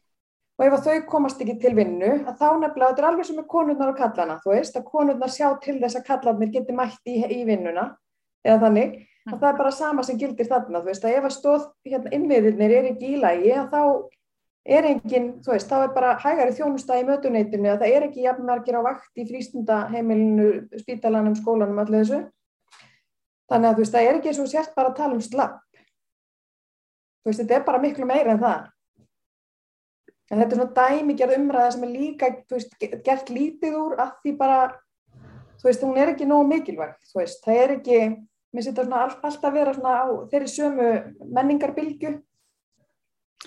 og 0.59 0.65
ef 0.65 0.73
að 0.73 0.85
þau 0.88 1.05
komast 1.07 1.41
ekki 1.41 1.59
til 1.59 1.75
vinnu 1.75 2.12
að 2.27 2.35
þá 2.41 2.49
nefnilega, 2.59 2.89
þetta 2.89 3.01
er 3.01 3.09
alveg 3.12 3.25
sem 3.25 3.39
með 3.39 3.47
konurnar 3.47 3.93
og 3.93 3.97
kallana, 3.97 4.39
þú 4.43 4.53
veist, 4.55 4.75
að 4.75 4.89
konurnar 4.91 5.29
sjá 5.29 5.47
til 5.63 5.79
þess 5.79 5.95
að 5.95 6.07
kallarnir 6.07 6.51
geti 6.51 6.73
mætt 6.73 7.05
í, 7.05 7.15
í 7.39 7.45
vinnuna 7.45 7.95
eða 8.43 8.59
þannig 8.65 9.05
og 9.33 9.39
það 9.39 9.49
er 9.49 9.57
bara 9.57 9.71
sama 9.71 10.03
sem 10.03 10.17
gildir 10.17 10.47
þarna, 10.47 10.79
þú 10.79 10.85
veist, 10.85 11.05
að 11.05 11.15
ef 11.17 11.23
að 11.23 11.35
stóð 11.35 11.67
hérna, 11.85 12.13
innviðirnir 12.15 12.71
er 12.71 12.85
ekki 12.91 13.13
í 13.13 13.19
lagi, 13.19 13.53
þá 13.71 13.81
er 14.69 14.88
engin, 14.89 15.29
þú 15.43 15.53
veist, 15.53 15.69
þá 15.69 15.77
er 15.84 15.93
bara 15.95 16.15
hægari 16.21 16.55
þjónusta 16.58 16.97
í 16.99 17.05
mötuneytinu, 17.08 17.69
að 17.71 17.84
það 17.84 17.95
er 17.95 18.05
ekki 18.08 18.25
jafnmargir 18.25 18.77
á 18.77 18.82
vakt 18.86 19.21
í 19.21 19.25
frístundaheimilinu, 19.29 20.49
spítalanum, 20.82 21.38
skólanum, 21.39 21.79
allir 21.82 22.03
þessu. 22.03 22.19
Þannig 23.49 23.69
að 23.69 23.77
þú 23.77 23.84
veist, 23.84 23.95
það 23.95 24.10
er 24.10 24.19
ekki 24.19 24.32
eins 24.32 24.41
og 24.43 24.51
sért 24.51 24.75
bara 24.77 24.91
að 24.91 24.99
tala 24.99 25.17
um 25.17 25.23
slapp. 25.25 25.63
Þú 27.19 27.32
veist, 27.32 27.41
þetta 27.41 27.58
er 27.58 27.65
bara 27.65 27.82
miklu 27.84 28.10
meira 28.10 28.36
en 28.36 28.43
það. 28.43 28.67
En 30.29 30.43
þetta 30.43 30.53
er 30.53 30.60
svona 30.60 30.77
dæmigerð 30.77 31.38
umræða 31.39 31.73
sem 31.73 31.86
er 31.88 31.93
líka, 31.95 32.32
þú 32.45 32.60
veist, 32.60 32.75
gert 33.05 33.34
lítið 33.34 33.77
úr 33.79 33.97
að 33.99 34.15
því 34.21 34.36
bara, 34.38 34.60
þú 35.58 35.71
veist, 35.71 35.86
hún 35.88 35.97
er 35.97 36.13
ekki 36.13 36.29
nógu 36.29 36.49
mikilvægt, 36.51 37.01
þú 37.10 37.23
veist, 37.23 37.41
það 37.45 37.63
er 37.63 37.77
ekki 37.79 38.01
mér 38.53 38.65
setja 38.65 38.86
svona 38.86 39.03
all, 39.05 39.15
alltaf 39.25 39.53
vera 39.53 39.73
svona 39.75 39.95
á 40.01 40.05
þeirri 40.32 40.49
sömu 40.49 40.89
menningarbilgu 41.38 42.13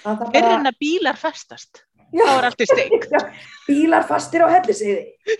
Fyrir 0.00 0.52
en 0.54 0.70
að 0.70 0.78
bílar 0.80 1.18
festast 1.20 1.82
já, 2.12 2.24
þá 2.24 2.32
er 2.38 2.48
allt 2.48 2.64
í 2.64 2.68
steik 2.70 3.08
Bílar 3.68 4.06
fastir 4.08 4.44
á 4.44 4.48
helliseiði 4.54 5.36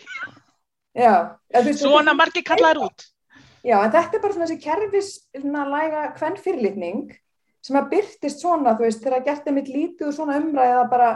Já 0.92 1.14
Svona 1.80 2.12
margir 2.16 2.44
kallaður 2.44 2.88
út 2.90 3.06
Já, 3.62 3.76
en 3.78 3.92
þetta 3.94 4.18
er 4.18 4.22
bara 4.24 4.34
svona 4.34 4.46
þessi 4.50 4.62
kerfislæga 4.64 6.06
hvern 6.18 6.38
fyrirlitning 6.42 7.12
sem 7.62 7.78
að 7.78 7.92
byrtist 7.92 8.42
svona, 8.42 8.74
þú 8.74 8.88
veist, 8.88 9.04
þegar 9.04 9.26
gert 9.28 9.46
er 9.46 9.54
mitt 9.54 9.70
lítið 9.70 10.08
og 10.08 10.16
svona 10.16 10.38
umræða 10.40 10.82
bara, 10.90 11.10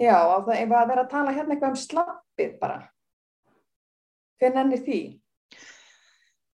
já, 0.00 0.16
að 0.18 0.50
það 0.50 0.90
er 0.96 1.02
að 1.02 1.12
tala 1.12 1.34
hérna 1.36 1.54
eitthvað 1.54 1.76
um 1.76 1.78
slappið 1.78 2.56
bara. 2.62 2.80
Hvernig 4.42 4.62
ennir 4.64 4.82
því? 4.82 5.00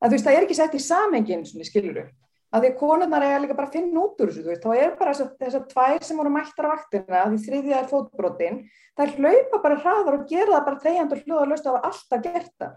Að 0.02 0.10
þú 0.10 0.18
veist, 0.18 0.26
það 0.28 0.36
er 0.36 0.48
ekki 0.48 0.58
sett 0.60 0.76
í 0.76 0.84
samengin, 0.84 1.46
svona, 1.48 1.70
skiluru. 1.70 2.04
Að 2.52 2.66
því 2.66 2.72
konurnar 2.82 3.24
eiga 3.24 3.40
líka 3.40 3.56
bara 3.56 3.70
að 3.70 3.76
finna 3.78 4.02
út 4.02 4.20
úr 4.20 4.32
þessu, 4.32 4.42
þú 4.44 4.52
veist, 4.52 4.66
þá 4.66 4.72
er 4.76 4.96
bara 5.00 5.14
þess 5.16 5.56
að 5.56 5.68
tvær 5.72 6.04
sem 6.04 6.18
voru 6.20 6.34
mættar 6.34 6.68
á 6.68 6.74
vaktina, 6.74 7.22
því 7.32 7.40
þriðja 7.46 7.78
er 7.80 7.88
fótbrotin, 7.88 8.58
það 9.00 9.16
hlaupa 9.22 9.62
bara 9.64 9.80
hraðar 9.86 10.18
og 10.18 10.26
gera 10.28 10.58
það 10.58 10.68
bara 10.68 10.84
þegjandi 10.84 11.16
og 11.16 11.24
hljóða 11.24 11.46
að 11.46 11.54
lösta 11.54 11.72
að 11.72 11.88
alltaf 11.92 12.26
gert 12.28 12.54
það. 12.60 12.76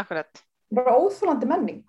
Akkurat. 0.00 0.42
Bara 0.76 0.96
óþúlandi 0.96 1.50
menning. 1.50 1.84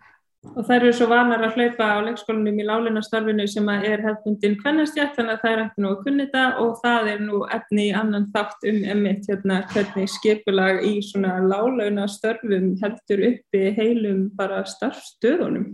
Og 0.48 0.68
þær 0.68 0.84
eru 0.84 0.92
svo 0.96 1.08
vanar 1.10 1.42
að 1.48 1.58
hlaupa 1.58 1.88
á 1.96 1.98
leikskólanum 2.06 2.60
í 2.62 2.66
lálunastarfinu 2.68 3.48
sem 3.50 3.72
er 3.74 4.04
hefðbundin 4.04 4.60
kvennastjætt 4.62 5.18
þannig 5.18 5.34
að 5.34 5.42
það 5.42 5.56
er 5.56 5.64
eftir 5.64 5.84
nú 5.84 5.90
að 5.90 6.04
kunni 6.06 6.28
það 6.36 6.62
og 6.64 6.78
það 6.84 7.10
er 7.14 7.24
nú 7.26 7.42
efni 7.58 7.88
í 7.88 7.96
annan 8.04 8.30
þátt 8.36 8.68
um 8.70 8.80
emitt 8.94 9.28
hérna 9.32 9.58
hvernig 9.74 10.12
skipulag 10.14 10.84
í 10.88 10.94
svona 11.08 11.38
lálunastörfum 11.44 12.70
heldur 12.84 13.26
uppi 13.32 13.64
heilum 13.80 14.28
bara 14.38 14.64
starfstöðunum. 14.68 15.70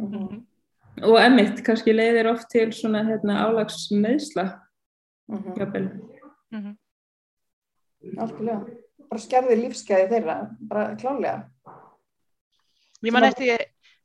Mm 0.00 0.12
-hmm. 0.12 0.40
Og 1.06 1.16
emitt 1.20 1.62
kannski 1.64 1.94
leiðir 1.94 2.30
oft 2.32 2.50
til 2.52 2.68
svona 2.76 3.02
hérna 3.06 3.46
álagsmeðsla. 3.46 4.46
Mm 5.28 5.38
-hmm. 5.38 5.90
mm 6.50 6.62
-hmm. 6.62 6.76
Algjörlega. 8.18 8.60
Bara 9.10 9.20
skerði 9.20 9.54
lífskeiði 9.56 10.08
þeirra, 10.08 10.56
bara 10.60 10.96
klálega. 10.96 11.50
Ég 13.02 13.12
man 13.12 13.24
eftir 13.24 13.58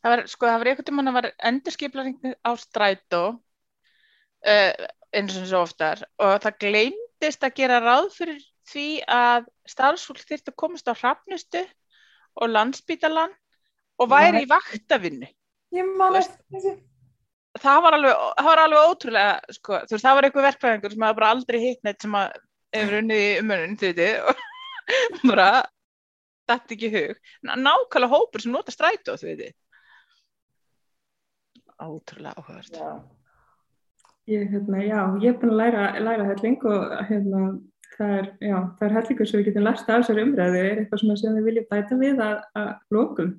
það 0.05 0.13
var, 0.13 0.27
sko, 0.29 0.49
það 0.49 0.59
var 0.61 0.69
einhvern 0.69 0.87
tíma 0.89 1.05
það 1.07 1.17
var 1.17 1.29
endurskiplaring 1.49 2.35
á 2.45 2.51
strætó 2.61 3.23
uh, 4.45 4.73
eins 5.15 5.37
og 5.39 5.47
svo 5.49 5.63
oftar 5.65 6.03
og 6.21 6.35
það 6.43 6.59
gleymdist 6.65 7.47
að 7.47 7.55
gera 7.61 7.79
ráð 7.83 8.11
fyrir 8.13 8.43
því 8.69 8.89
að 9.09 9.49
starfsfólk 9.69 10.21
þurfti 10.21 10.53
að 10.53 10.59
komast 10.61 10.89
á 10.89 10.93
hrafnustu 10.93 11.63
og 12.35 12.51
landsbítalan 12.51 13.33
og 14.01 14.11
væri 14.11 14.43
í 14.43 14.49
vaktavinnu 14.49 15.29
það 17.63 17.83
var 17.85 17.97
alveg 17.97 18.25
það 18.37 18.49
var 18.49 18.63
alveg 18.65 18.89
ótrúlega 18.89 19.55
sko, 19.57 19.79
veist, 19.85 20.03
það 20.03 20.17
var 20.17 20.27
einhver 20.27 20.47
verkfæðingur 20.49 20.95
sem 20.95 21.07
hafa 21.07 21.19
bara 21.19 21.31
aldrei 21.35 21.61
hitt 21.63 21.87
neitt 21.87 22.03
sem 22.03 22.17
hefur 22.75 22.99
unnið 23.01 23.23
í 23.23 23.31
umönun 23.41 23.77
og 24.29 24.43
bara 25.31 25.49
þetta 26.45 26.75
ekki 26.75 26.89
hug. 26.93 27.21
Nákvæmlega 27.45 28.11
hópur 28.11 28.43
sem 28.43 28.53
nota 28.53 28.73
strætó 28.73 29.15
þú 29.17 29.31
veitir 29.31 29.53
ótrúlega 31.81 32.35
áhugavert. 32.39 32.77
Ég, 34.25 34.45
hérna, 34.49 34.81
já, 34.81 34.99
ég 35.21 35.33
er 35.33 35.39
búin 35.41 35.53
að 35.53 35.59
læra, 35.59 35.87
læra 36.01 36.27
helling 36.31 36.63
og 36.65 36.93
hérna, 37.09 37.41
það 37.97 38.13
er, 38.19 38.29
já, 38.41 38.55
það 38.77 38.85
er 38.87 38.95
hellingur 38.95 39.29
sem 39.29 39.41
við 39.41 39.49
getum 39.49 39.65
lært 39.67 39.83
af 39.83 39.99
þessari 39.99 40.23
umræðu. 40.25 40.61
Er 40.61 40.81
eitthvað 40.81 41.19
sem 41.21 41.35
við 41.37 41.49
viljum 41.49 41.67
bæta 41.69 41.97
við 41.99 42.23
að, 42.25 42.39
að 42.61 42.71
lókum 42.95 43.35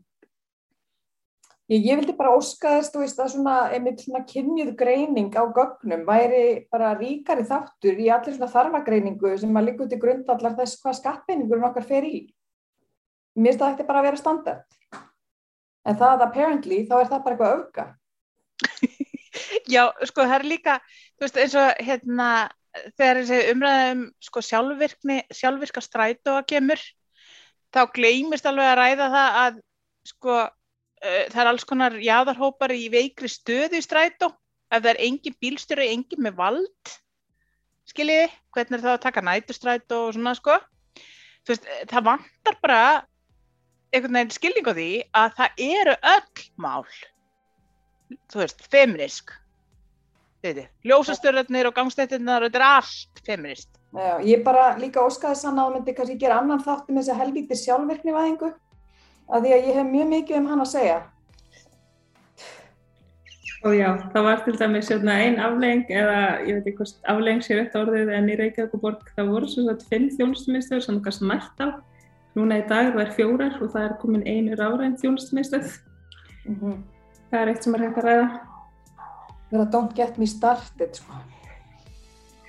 ég, 1.73 1.83
ég 1.83 1.99
vildi 1.99 2.15
bara 2.17 2.35
óska 2.37 2.77
þess 2.77 2.95
veist, 2.97 3.21
að 3.21 3.33
svona, 3.35 3.57
einmitt 3.75 4.05
svona 4.05 4.23
kynjuð 4.29 4.73
greining 4.79 5.35
á 5.35 5.43
gögnum 5.57 6.07
væri 6.09 6.67
bara 6.73 6.95
ríkari 6.99 7.47
þáttur 7.49 8.01
í 8.01 8.09
allir 8.13 8.37
svona 8.37 8.53
þarfagreiningu 8.53 9.35
sem 9.41 9.59
að 9.59 9.71
líka 9.71 9.87
út 9.87 9.95
í 9.97 10.01
grundallar 10.03 10.57
þess 10.59 10.81
hvað 10.83 10.99
skattbeiningur 11.01 11.69
okkar 11.71 11.87
fer 11.87 12.07
í. 12.07 12.27
Mér 13.37 13.53
finnst 13.53 13.63
það 13.63 13.73
ekki 13.75 13.89
bara 13.89 14.03
að 14.03 14.09
vera 14.11 14.23
standard. 14.23 14.79
En 15.87 15.99
það 16.01 16.27
apparently 16.27 16.83
þá 16.89 16.95
er 17.01 17.11
það 17.11 17.25
bara 17.25 17.37
eitthvað 17.37 17.57
auka. 17.61 17.89
Já, 19.75 19.83
sko 20.09 20.25
það 20.25 20.39
er 20.39 20.47
líka, 20.49 20.79
þú 21.17 21.27
veist 21.27 21.43
eins 21.43 21.57
og 21.61 21.83
hérna 21.87 22.29
þegar 22.97 23.21
þessi 23.21 23.53
umræðum 23.53 24.03
sko 24.25 24.43
sjálfvirkni, 24.45 25.19
sjálfvirka 25.35 25.83
strætó 25.85 26.37
að 26.41 26.49
kemur, 26.53 26.83
þá 27.75 27.81
gleymist 27.95 28.49
alveg 28.49 28.71
að 28.71 28.79
ræða 28.81 29.09
það 29.15 29.39
að 29.43 29.61
sko 30.07 30.37
það 31.03 31.41
er 31.43 31.51
alls 31.51 31.67
konar 31.69 31.97
jáðarhópar 32.01 32.75
í 32.75 32.87
veikri 32.93 33.31
stöðu 33.31 33.81
í 33.81 33.85
strætó, 33.85 34.31
ef 34.71 34.81
það 34.83 34.93
er 34.93 35.03
engin 35.09 35.37
bílstjóri, 35.43 35.91
engin 35.95 36.25
með 36.27 36.39
vald, 36.41 36.95
skiljiði, 37.91 38.31
hvernig 38.57 38.79
er 38.79 38.87
það 38.87 38.95
að 38.97 39.05
taka 39.05 39.27
nætustrætó 39.29 40.01
og 40.07 40.15
svona 40.17 40.35
sko, 40.39 40.59
veist, 41.49 41.67
það 41.93 42.09
vantar 42.11 42.61
bara 42.63 42.81
einhvern 43.95 44.19
veginn 44.19 44.37
skilning 44.37 44.71
á 44.71 44.73
því 44.75 44.91
að 45.17 45.35
það 45.41 45.67
eru 45.71 45.99
öll 46.15 46.47
mál. 46.61 46.87
Þú 48.31 48.43
veist, 48.43 48.65
feministk 48.71 49.35
ljósastörðarnir 50.87 51.67
og 51.71 51.75
gangstættirnar 51.75 52.47
þetta 52.47 52.61
er 52.61 52.67
allt 52.67 53.23
feminist 53.27 53.71
Já, 53.97 54.21
ég 54.21 54.43
bara 54.45 54.77
líka 54.77 55.01
óskaði 55.01 55.39
sann 55.41 55.59
að 55.59 55.65
það 55.65 55.75
myndi 55.77 55.95
kannski 55.97 56.19
gera 56.21 56.41
annan 56.43 56.63
þátt 56.63 56.91
um 56.91 56.99
þessa 56.99 57.17
helvíti 57.17 57.57
sjálfvirkni 57.57 58.13
væðingu 58.13 58.51
af 59.29 59.45
því 59.45 59.53
að 59.53 59.69
ég 59.69 59.79
hef 59.79 59.91
mjög 59.91 60.09
mikið 60.15 60.41
um 60.41 60.49
hann 60.53 60.65
að 60.65 60.73
segja. 60.73 60.97
Og 63.67 63.75
já, 63.75 63.89
það 64.13 64.27
var 64.29 64.43
til 64.45 64.57
dæmis 64.61 64.91
hérna, 64.93 65.15
einn 65.27 65.39
afleng 65.43 65.89
eða 65.91 66.19
ég 66.47 66.59
veit 66.59 66.67
ekki 66.71 66.77
hvort 66.81 67.09
afleng 67.11 67.41
sér 67.43 67.63
eftir 67.65 67.83
orðið 67.83 68.13
en 68.15 68.29
í 68.31 68.37
Reykjavík 68.39 68.75
og 68.77 68.83
Borg 68.85 69.15
það 69.17 69.31
voru 69.33 69.49
svo 69.51 69.65
að 69.73 69.87
fimm 69.91 70.11
þjónustumístöður 70.19 70.85
sem 70.85 70.99
það 70.99 71.07
kannski 71.09 71.31
mætt 71.31 71.65
á 71.65 71.69
núna 72.37 72.61
í 72.61 72.67
dag 72.69 72.93
var 72.95 73.15
fjórar 73.17 73.57
og 73.59 73.73
það 73.73 73.89
er 73.89 73.97
komin 74.03 74.27
einu 74.29 74.59
ráðræn 74.61 75.01
þjónustumístöð 75.01 75.73
mm 76.45 76.61
-hmm 76.61 76.77
það 77.31 77.41
er 77.43 77.53
eitt 77.53 77.67
sem 77.67 77.77
er 77.77 77.85
hægt 77.87 78.01
að 78.01 78.09
ræða. 78.09 78.27
Það 79.51 79.63
er 79.63 79.71
don't 79.75 79.97
get 79.97 80.19
me 80.21 80.29
started 80.31 80.99
sko. 80.99 81.23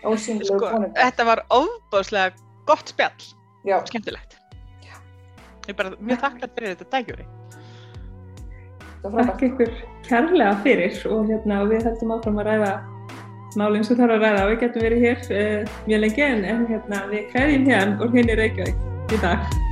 sko 0.02 0.74
þetta 0.98 1.28
var 1.28 1.44
ofbáslega 1.54 2.32
gott 2.70 2.94
spjall. 2.94 3.32
Já. 3.68 3.82
skemmtilegt. 3.90 4.38
Ég 5.68 5.74
er 5.74 5.80
bara 5.82 5.96
mjög 6.00 6.24
þakklátt 6.24 6.56
fyrir 6.56 6.76
þetta 6.76 6.92
dagjúri 6.96 7.28
Takk 9.08 9.44
ykkur 9.46 9.74
kærlega 10.08 10.56
fyrir 10.64 10.98
og 11.12 11.30
hérna 11.30 11.62
við 11.70 11.86
heldum 11.88 12.16
áfram 12.16 12.42
að 12.42 12.50
ræða 12.50 12.72
málinn 13.60 13.86
sem 13.88 14.00
þarf 14.00 14.18
að 14.18 14.26
ræða 14.26 14.44
og 14.44 14.52
við 14.52 14.60
getum 14.66 14.88
verið 14.88 15.06
hér 15.06 15.24
uh, 15.30 15.78
mjög 15.86 16.04
lengi 16.06 16.28
en 16.32 16.68
hérna 16.72 17.06
við 17.14 17.32
kræðum 17.32 17.72
hérna 17.72 18.04
úr 18.04 18.14
henni 18.18 18.42
Reykjavík 18.42 19.16
í 19.16 19.24
dag 19.24 19.67